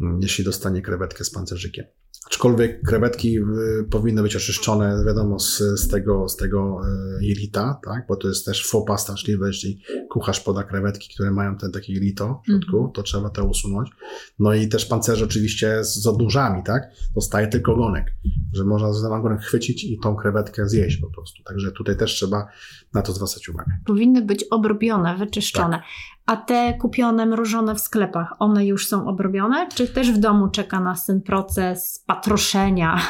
mm, 0.00 0.22
jeśli 0.22 0.44
dostanie 0.44 0.82
krewetkę 0.82 1.24
z 1.24 1.30
pancerzykiem. 1.30 1.84
Aczkolwiek 2.26 2.82
krewetki 2.82 3.38
y, 3.38 3.42
powinny 3.90 4.22
być 4.22 4.36
oczyszczone, 4.36 5.04
wiadomo, 5.06 5.38
z, 5.38 5.58
z 5.58 5.88
tego, 5.88 6.28
z 6.28 6.36
tego 6.36 6.80
y, 7.20 7.24
jelita, 7.24 7.80
tak? 7.84 8.06
bo 8.08 8.16
to 8.16 8.28
jest 8.28 8.46
też 8.46 8.66
faux 8.70 8.86
pas 8.86 9.02
straszliwe, 9.02 9.46
jeśli 9.46 9.82
kucharz 10.10 10.40
poda 10.40 10.62
krewetki, 10.62 11.14
które 11.14 11.30
mają 11.30 11.56
ten 11.56 11.72
taki 11.72 11.92
jelito 11.92 12.40
w 12.44 12.46
środku, 12.46 12.76
-hmm. 12.76 12.92
to 12.92 13.02
trzeba 13.02 13.30
to 13.30 13.44
usunąć. 13.44 13.90
No 14.38 14.54
i 14.54 14.68
też 14.68 14.86
pancerze 14.86 15.24
oczywiście 15.24 15.84
z, 15.84 16.02
z 16.02 16.06
odnóżami, 16.06 16.62
tak? 16.64 16.82
Zostaje 17.16 17.46
tylko 17.46 17.72
ogonek, 17.72 18.14
że 18.52 18.64
można 18.64 18.92
za 18.92 19.16
ogonek 19.16 19.40
chwycić 19.40 19.84
i 19.84 19.98
tą 19.98 20.16
krewetkę 20.16 20.68
zjeść 20.68 20.96
po 20.96 21.10
prostu. 21.10 21.42
Także 21.42 21.72
tutaj 21.72 21.96
też 21.96 22.14
trzeba 22.14 22.46
na 22.94 23.02
to 23.02 23.12
zwracać 23.12 23.48
uwagę. 23.48 23.72
Powinny 23.86 24.22
być 24.22 24.44
obrobione, 24.50 25.16
wyczyszczone. 25.18 25.76
Tak. 25.76 25.84
A 26.26 26.36
te 26.36 26.74
kupione, 26.74 27.26
mrożone 27.26 27.74
w 27.74 27.80
sklepach, 27.80 28.34
one 28.38 28.66
już 28.66 28.88
są 28.88 29.08
obrobione? 29.08 29.68
Czy 29.68 29.88
też 29.88 30.12
w 30.12 30.18
domu 30.18 30.48
czeka 30.48 30.80
nas 30.80 31.06
ten 31.06 31.22
proces 31.22 32.04
patroszenia 32.06 33.00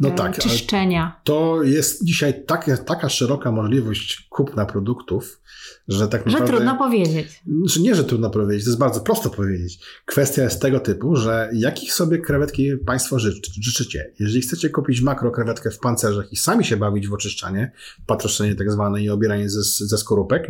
no 0.00 0.10
tak, 0.10 0.38
czyszczenia. 0.38 1.20
To 1.24 1.62
jest 1.62 2.04
dzisiaj 2.04 2.44
tak, 2.46 2.84
taka 2.84 3.08
szeroka 3.08 3.52
możliwość 3.52 4.26
kupna 4.30 4.66
produktów, 4.66 5.40
że 5.88 6.08
tak 6.08 6.26
naprawdę... 6.26 6.46
Że 6.46 6.52
trudno 6.52 6.76
powiedzieć. 6.76 7.42
Że 7.64 7.80
nie, 7.80 7.94
że 7.94 8.04
trudno 8.04 8.30
powiedzieć, 8.30 8.64
to 8.64 8.70
jest 8.70 8.78
bardzo 8.78 9.00
prosto 9.00 9.30
powiedzieć. 9.30 9.78
Kwestia 10.04 10.42
jest 10.42 10.62
tego 10.62 10.80
typu, 10.80 11.16
że 11.16 11.50
jakich 11.52 11.92
sobie 11.92 12.18
krewetki 12.18 12.76
Państwo 12.86 13.18
życzycie? 13.60 14.12
Jeżeli 14.18 14.40
chcecie 14.40 14.70
kupić 14.70 15.00
makro 15.00 15.30
krewetkę 15.30 15.70
w 15.70 15.78
pancerzach 15.78 16.32
i 16.32 16.36
sami 16.36 16.64
się 16.64 16.76
bawić 16.76 17.08
w 17.08 17.12
oczyszczanie, 17.12 17.72
patroszenie 18.06 18.54
tak 18.54 18.72
zwane 18.72 19.02
i 19.02 19.10
obieranie 19.10 19.50
ze, 19.50 19.62
ze 19.86 19.98
skorupek, 19.98 20.48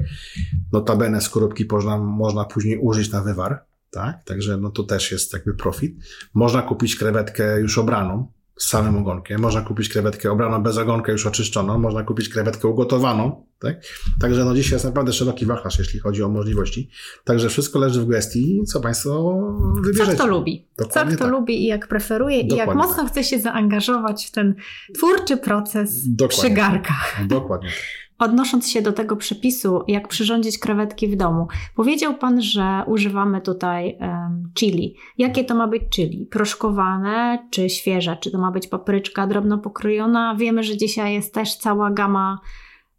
notabene 0.73 1.21
skorupki 1.21 1.65
można, 1.71 1.99
można 1.99 2.45
później 2.45 2.79
użyć 2.79 3.11
na 3.11 3.23
wywar, 3.23 3.65
tak? 3.91 4.25
Także 4.25 4.57
no 4.57 4.71
to 4.71 4.83
też 4.83 5.13
jest 5.13 5.33
jakby 5.33 5.55
profit. 5.55 5.97
Można 6.35 6.63
kupić 6.63 6.97
krewetkę 6.97 7.61
już 7.61 7.79
obraną, 7.79 8.33
z 8.57 8.67
samym 8.67 8.99
ogonkiem. 8.99 9.41
Można 9.41 9.61
kupić 9.61 9.89
krewetkę 9.89 10.31
obraną 10.31 10.63
bez 10.63 10.79
ogonka, 10.79 11.13
już 11.13 11.27
oczyszczoną. 11.27 11.79
Można 11.79 12.03
kupić 12.03 12.29
krewetkę 12.29 12.69
ugotowaną. 12.69 13.47
Tak? 13.59 13.77
Także 14.21 14.45
no 14.45 14.55
dzisiaj 14.55 14.73
jest 14.73 14.85
naprawdę 14.85 15.13
szeroki 15.13 15.47
wachlarz, 15.47 15.79
jeśli 15.79 16.01
chodzi 16.01 16.23
o 16.23 16.29
możliwości. 16.29 16.91
Także 17.25 17.49
wszystko 17.49 17.79
leży 17.79 18.01
w 18.01 18.07
gestii, 18.07 18.63
co 18.67 18.81
Państwo 18.81 19.43
wybierzecie. 19.85 20.11
Co 20.11 20.17
kto 20.17 20.27
lubi. 20.27 20.69
Dokładnie 20.79 21.13
co 21.13 21.17
kto 21.17 21.25
tak. 21.25 21.33
lubi 21.33 21.63
i 21.63 21.67
jak 21.67 21.89
preferuje 21.89 22.37
Dokładnie 22.37 22.57
i 22.57 22.59
jak 22.59 22.77
mocno 22.77 23.03
tak. 23.03 23.13
chce 23.13 23.25
się 23.25 23.39
zaangażować 23.39 24.27
w 24.27 24.31
ten 24.31 24.55
twórczy 24.95 25.37
proces 25.37 26.09
Dokładnie 26.09 26.39
przy 26.39 26.51
garkach. 26.51 27.27
Dokładnie 27.27 27.71
Odnosząc 28.19 28.69
się 28.69 28.83
do 28.83 28.93
tego 28.93 29.17
przepisu, 29.17 29.85
jak 29.89 30.09
przyrządzić 30.09 30.59
krewetki 30.59 31.09
w 31.09 31.17
domu, 31.17 31.49
powiedział 31.75 32.15
Pan, 32.15 32.43
że 32.43 32.83
używamy 32.87 33.41
tutaj 33.41 33.99
um, 34.01 34.51
chili. 34.55 34.97
Jakie 35.19 35.45
to 35.45 35.55
ma 35.55 35.69
być 35.69 35.83
chili? 35.91 36.27
Proszkowane 36.27 37.49
czy 37.51 37.71
świeże? 37.71 38.17
Czy 38.21 38.31
to 38.31 38.39
ma 38.39 38.51
być 38.51 38.69
papryczka 38.69 39.27
drobno 39.27 39.59
pokrojona? 39.59 40.37
Wiemy, 40.39 40.63
że 40.63 40.77
dzisiaj 40.77 41.15
jest 41.15 41.35
też 41.35 41.57
cała 41.57 41.91
gama 41.91 42.41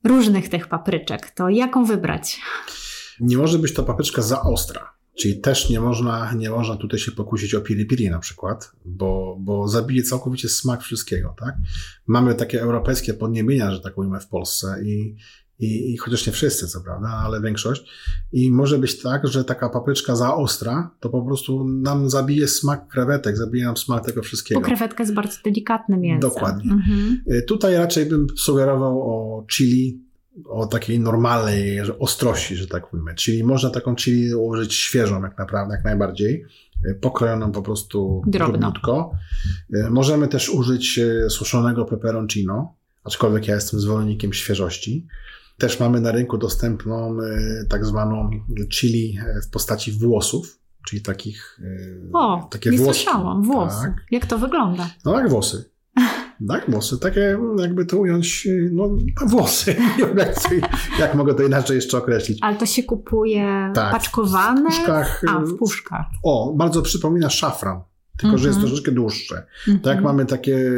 różnych 0.03 0.49
tych 0.49 0.67
papryczek. 0.67 1.31
To 1.31 1.49
jaką 1.49 1.85
wybrać? 1.85 2.41
Nie 3.19 3.37
może 3.37 3.59
być 3.59 3.73
to 3.73 3.83
papryczka 3.83 4.21
za 4.21 4.41
ostra. 4.41 4.96
Czyli 5.17 5.39
też 5.39 5.69
nie 5.69 5.79
można, 5.79 6.33
nie 6.33 6.49
można 6.49 6.75
tutaj 6.75 6.99
się 6.99 7.11
pokusić 7.11 7.55
o 7.55 7.61
piri-piri 7.61 8.09
na 8.09 8.19
przykład, 8.19 8.71
bo, 8.85 9.37
bo 9.39 9.67
zabije 9.67 10.03
całkowicie 10.03 10.49
smak 10.49 10.81
wszystkiego, 10.81 11.35
tak? 11.39 11.55
Mamy 12.07 12.35
takie 12.35 12.61
europejskie 12.61 13.13
podniebienia, 13.13 13.71
że 13.71 13.79
tak 13.79 13.97
mówimy 13.97 14.19
w 14.19 14.27
Polsce 14.27 14.83
i, 14.83 15.15
i, 15.59 15.93
i 15.93 15.97
chociaż 15.97 16.27
nie 16.27 16.33
wszyscy, 16.33 16.67
co 16.67 16.81
prawda, 16.81 17.07
ale 17.07 17.41
większość. 17.41 17.83
I 18.31 18.51
może 18.51 18.77
być 18.77 19.01
tak, 19.01 19.27
że 19.27 19.43
taka 19.43 19.69
papryczka 19.69 20.15
za 20.15 20.35
ostra, 20.35 20.91
to 20.99 21.09
po 21.09 21.21
prostu 21.21 21.67
nam 21.67 22.09
zabije 22.09 22.47
smak 22.47 22.87
krewetek, 22.87 23.37
zabije 23.37 23.65
nam 23.65 23.77
smak 23.77 24.05
tego 24.05 24.21
wszystkiego. 24.21 24.61
Bo 24.61 24.65
krewetka 24.65 25.03
jest 25.03 25.13
bardzo 25.13 25.37
delikatnym 25.43 26.01
mięsem. 26.01 26.29
Dokładnie. 26.29 26.71
Mhm. 26.71 27.21
Y, 27.31 27.41
tutaj 27.41 27.75
raczej 27.75 28.05
bym 28.05 28.27
sugerował 28.35 29.01
o 29.01 29.45
chili, 29.51 30.06
o 30.45 30.65
takiej 30.65 30.99
normalnej 30.99 31.81
ostrości, 31.99 32.55
że 32.55 32.67
tak 32.67 32.89
powiem. 32.89 33.05
Czyli 33.15 33.43
można 33.43 33.69
taką 33.69 33.95
chili 33.95 34.35
użyć 34.35 34.73
świeżą 34.73 35.23
jak 35.23 35.37
naprawdę, 35.37 35.75
jak 35.75 35.85
najbardziej, 35.85 36.45
e, 36.89 36.93
pokrojoną 36.93 37.51
po 37.51 37.61
prostu 37.61 38.21
drobniutko. 38.27 39.11
E, 39.73 39.89
możemy 39.89 40.27
też 40.27 40.49
użyć 40.49 40.99
e, 40.99 41.29
suszonego 41.29 41.85
peperoncino, 41.85 42.75
aczkolwiek 43.03 43.47
ja 43.47 43.55
jestem 43.55 43.79
zwolennikiem 43.79 44.33
świeżości. 44.33 45.07
Też 45.57 45.79
mamy 45.79 46.01
na 46.01 46.11
rynku 46.11 46.37
dostępną 46.37 47.17
tak 47.69 47.85
zwaną 47.85 48.29
chili 48.69 49.19
w 49.47 49.49
postaci 49.49 49.91
włosów, 49.91 50.59
czyli 50.87 51.01
takich 51.01 51.59
o, 52.13 52.47
takie 52.51 52.69
nie 52.69 52.77
włoski. 52.77 53.03
słyszałam, 53.03 53.43
włosy. 53.43 53.81
Tak. 53.81 54.03
Jak 54.11 54.25
to 54.25 54.37
wygląda? 54.37 54.89
No 55.05 55.19
jak 55.19 55.29
włosy. 55.29 55.69
Tak, 56.47 56.71
włosy, 56.71 56.97
takie 56.99 57.37
jakby 57.59 57.85
to 57.85 57.97
ująć, 57.97 58.47
no 58.71 58.89
włosy, 59.25 59.75
jak 60.99 61.15
mogę 61.15 61.33
to 61.33 61.43
inaczej 61.43 61.75
jeszcze 61.75 61.97
określić. 61.97 62.39
Ale 62.41 62.57
to 62.57 62.65
się 62.65 62.83
kupuje 62.83 63.71
tak, 63.75 63.91
paczkowane? 63.91 64.61
W 64.61 64.75
puszkach. 64.75 65.21
A, 65.29 65.39
w 65.39 65.57
puszkach. 65.57 66.05
O, 66.23 66.53
bardzo 66.57 66.81
przypomina 66.81 67.29
szafran. 67.29 67.81
Tylko, 68.17 68.27
mm 68.27 68.39
-hmm. 68.39 68.41
że 68.41 68.47
jest 68.47 68.57
mhm. 68.57 68.67
troszeczkę 68.67 68.91
dłuższe. 68.91 69.35
Mm 69.35 69.79
-hmm. 69.79 69.83
Tak 69.83 69.95
jak 69.95 70.03
mamy 70.03 70.25
takie 70.25 70.71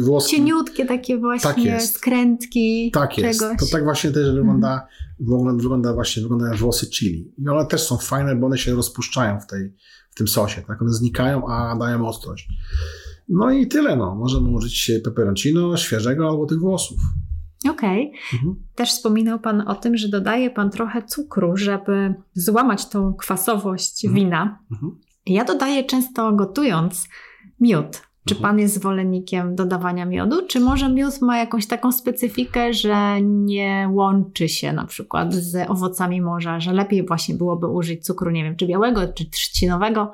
włoski. 0.00 0.36
Cieniutkie 0.36 0.86
takie 0.86 1.18
właśnie 1.18 1.50
tak 1.50 1.64
jest. 1.64 1.94
skrętki. 1.94 2.90
Tak 2.90 3.18
jest. 3.18 3.40
Czegoś. 3.40 3.58
To 3.58 3.66
tak 3.72 3.84
właśnie 3.84 4.10
też 4.10 4.34
wygląda, 4.34 4.86
mm. 5.20 5.58
wygląda 5.58 5.94
właśnie, 5.94 6.22
wyglądają 6.22 6.56
włosy 6.56 6.86
chili. 6.86 7.32
I 7.38 7.48
one 7.48 7.66
też 7.66 7.82
są 7.82 7.96
fajne, 7.96 8.36
bo 8.36 8.46
one 8.46 8.58
się 8.58 8.74
rozpuszczają 8.74 9.40
w, 9.40 9.46
tej, 9.46 9.72
w 10.10 10.14
tym 10.14 10.28
sosie. 10.28 10.62
Tak? 10.62 10.82
One 10.82 10.92
znikają, 10.92 11.48
a 11.48 11.76
dają 11.76 12.08
ostrość. 12.08 12.48
No 13.28 13.50
i 13.50 13.66
tyle, 13.66 13.96
no. 13.96 14.14
Możemy 14.14 14.50
użyć 14.50 14.92
peperoncino 15.04 15.76
świeżego 15.76 16.28
albo 16.28 16.46
tych 16.46 16.60
włosów. 16.60 16.98
Okej. 17.70 18.08
Okay. 18.08 18.38
Mhm. 18.38 18.56
Też 18.74 18.88
wspominał 18.90 19.40
Pan 19.40 19.60
o 19.68 19.74
tym, 19.74 19.96
że 19.96 20.08
dodaje 20.08 20.50
Pan 20.50 20.70
trochę 20.70 21.02
cukru, 21.02 21.56
żeby 21.56 22.14
złamać 22.34 22.88
tą 22.88 23.14
kwasowość 23.14 24.04
mhm. 24.04 24.24
wina. 24.24 24.58
Mhm. 24.72 24.98
Ja 25.26 25.44
dodaję 25.44 25.84
często 25.84 26.32
gotując 26.32 27.08
miód. 27.60 28.02
Czy 28.28 28.34
mhm. 28.34 28.42
Pan 28.42 28.60
jest 28.60 28.74
zwolennikiem 28.74 29.54
dodawania 29.54 30.06
miodu? 30.06 30.46
Czy 30.46 30.60
może 30.60 30.88
miód 30.88 31.22
ma 31.22 31.38
jakąś 31.38 31.66
taką 31.66 31.92
specyfikę, 31.92 32.72
że 32.74 33.22
nie 33.22 33.88
łączy 33.92 34.48
się 34.48 34.72
na 34.72 34.84
przykład 34.84 35.34
z 35.34 35.70
owocami 35.70 36.20
morza, 36.20 36.60
że 36.60 36.72
lepiej 36.72 37.06
właśnie 37.06 37.34
byłoby 37.34 37.66
użyć 37.66 38.04
cukru, 38.04 38.30
nie 38.30 38.44
wiem, 38.44 38.56
czy 38.56 38.66
białego, 38.66 39.00
czy 39.08 39.30
trzcinowego, 39.30 40.12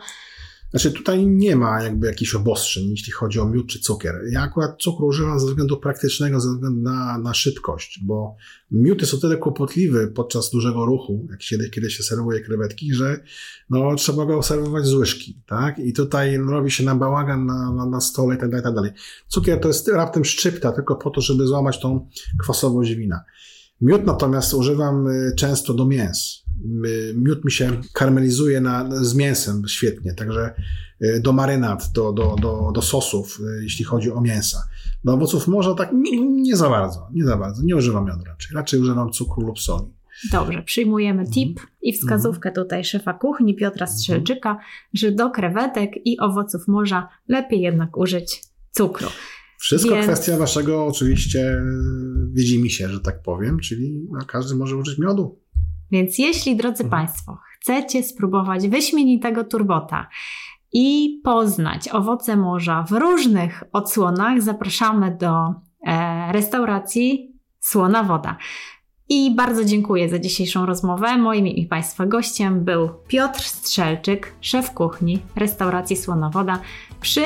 znaczy 0.70 0.92
tutaj 0.92 1.26
nie 1.26 1.56
ma 1.56 1.82
jakby 1.82 2.06
jakichś 2.06 2.34
obostrzeń, 2.34 2.90
jeśli 2.90 3.12
chodzi 3.12 3.40
o 3.40 3.46
miód 3.46 3.66
czy 3.66 3.80
cukier. 3.80 4.14
Ja 4.30 4.42
akurat 4.42 4.82
cukru 4.82 5.06
używam 5.06 5.40
ze 5.40 5.46
względu 5.46 5.76
praktycznego, 5.76 6.40
ze 6.40 6.48
względu 6.48 6.80
na, 6.80 7.18
na 7.18 7.34
szybkość, 7.34 8.00
bo 8.04 8.36
miód 8.70 9.00
jest 9.00 9.14
o 9.14 9.18
tyle 9.18 9.36
kłopotliwy 9.36 10.08
podczas 10.08 10.50
dużego 10.50 10.84
ruchu, 10.84 11.26
jak 11.30 11.42
się, 11.42 11.58
kiedy 11.58 11.90
się 11.90 12.02
serwuje 12.02 12.40
krewetki, 12.40 12.94
że 12.94 13.20
no, 13.70 13.94
trzeba 13.94 14.26
go 14.26 14.42
serwować 14.42 14.86
z 14.86 14.94
łyżki, 14.94 15.38
tak? 15.46 15.78
I 15.78 15.92
tutaj 15.92 16.38
robi 16.38 16.70
się 16.70 16.84
na 16.84 16.94
bałagan 16.94 17.46
na, 17.46 17.72
na, 17.72 17.86
na 17.86 18.00
stole 18.00 18.36
i 18.36 18.38
tak 18.38 18.50
dalej, 18.50 18.64
tak 18.64 18.74
dalej. 18.74 18.90
Cukier 19.28 19.60
to 19.60 19.68
jest 19.68 19.88
raptem 19.88 20.24
szczypta, 20.24 20.72
tylko 20.72 20.96
po 20.96 21.10
to, 21.10 21.20
żeby 21.20 21.46
złamać 21.46 21.80
tą 21.80 22.08
kwasowość 22.42 22.94
wina. 22.94 23.24
Miód 23.80 24.06
natomiast 24.06 24.54
używam 24.54 25.06
y, 25.06 25.32
często 25.36 25.74
do 25.74 25.86
mięs. 25.86 26.44
Miód 27.14 27.44
mi 27.44 27.52
się 27.52 27.70
karmelizuje 27.92 28.60
na, 28.60 29.04
z 29.04 29.14
mięsem 29.14 29.62
świetnie, 29.68 30.14
także 30.14 30.54
y, 31.02 31.20
do 31.20 31.32
marynat, 31.32 31.92
do, 31.94 32.12
do, 32.12 32.36
do, 32.42 32.72
do 32.74 32.82
sosów, 32.82 33.40
y, 33.40 33.62
jeśli 33.62 33.84
chodzi 33.84 34.12
o 34.12 34.20
mięsa. 34.20 34.62
Do 35.04 35.12
owoców 35.14 35.48
morza 35.48 35.74
tak 35.74 35.92
nie, 35.92 36.20
nie 36.20 36.56
za 36.56 36.70
bardzo, 36.70 37.08
nie 37.12 37.24
za 37.24 37.36
bardzo. 37.36 37.62
Nie 37.62 37.76
używam 37.76 38.06
miodu 38.06 38.24
raczej. 38.24 38.54
Raczej 38.54 38.80
używam 38.80 39.10
cukru 39.10 39.46
lub 39.46 39.60
soli. 39.60 39.86
Dobrze, 40.32 40.62
przyjmujemy 40.62 41.20
mhm. 41.20 41.34
tip 41.34 41.60
i 41.82 41.92
wskazówkę 41.92 42.48
mhm. 42.48 42.64
tutaj 42.64 42.84
szefa 42.84 43.14
kuchni 43.14 43.56
Piotra 43.56 43.86
mhm. 43.86 43.98
Strzelczyka, 43.98 44.58
że 44.94 45.12
do 45.12 45.30
krewetek 45.30 45.90
i 46.04 46.18
owoców 46.18 46.68
morza 46.68 47.08
lepiej 47.28 47.60
jednak 47.60 47.96
użyć 47.96 48.42
cukru. 48.70 49.08
Wszystko 49.58 49.94
Więc... 49.94 50.06
kwestia 50.06 50.36
waszego 50.36 50.86
oczywiście 50.86 51.62
wiedzi 52.32 52.62
mi 52.62 52.70
się, 52.70 52.88
że 52.88 53.00
tak 53.00 53.22
powiem, 53.22 53.58
czyli 53.60 54.06
no, 54.10 54.18
każdy 54.26 54.54
może 54.54 54.76
użyć 54.76 54.98
miodu. 54.98 55.38
Więc 55.90 56.18
jeśli, 56.18 56.56
drodzy 56.56 56.84
mhm. 56.84 56.90
Państwo, 56.90 57.38
chcecie 57.60 58.02
spróbować 58.02 58.68
wyśmienitego 58.68 59.44
turbota 59.44 60.08
i 60.72 61.20
poznać 61.24 61.88
owoce 61.88 62.36
morza 62.36 62.84
w 62.88 62.92
różnych 62.92 63.64
odsłonach, 63.72 64.42
zapraszamy 64.42 65.16
do 65.20 65.54
e, 65.86 66.32
restauracji 66.32 67.36
Słona 67.60 68.02
Woda. 68.02 68.36
I 69.08 69.34
bardzo 69.34 69.64
dziękuję 69.64 70.08
za 70.08 70.18
dzisiejszą 70.18 70.66
rozmowę. 70.66 71.18
Moim 71.18 71.46
i 71.46 71.66
Państwa 71.66 72.06
gościem 72.06 72.64
był 72.64 72.88
Piotr 73.08 73.42
Strzelczyk, 73.42 74.34
szef 74.40 74.70
kuchni 74.70 75.18
restauracji 75.36 75.96
Słonowoda 75.96 76.60
przy 77.00 77.22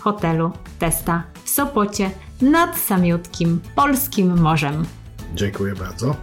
hotelu 0.00 0.50
Testa 0.78 1.24
w 1.44 1.50
Sopocie 1.50 2.10
nad 2.50 2.78
samiutkim 2.78 3.60
polskim 3.74 4.40
morzem. 4.40 4.84
Dziękuję 5.34 5.74
bardzo. 5.74 6.16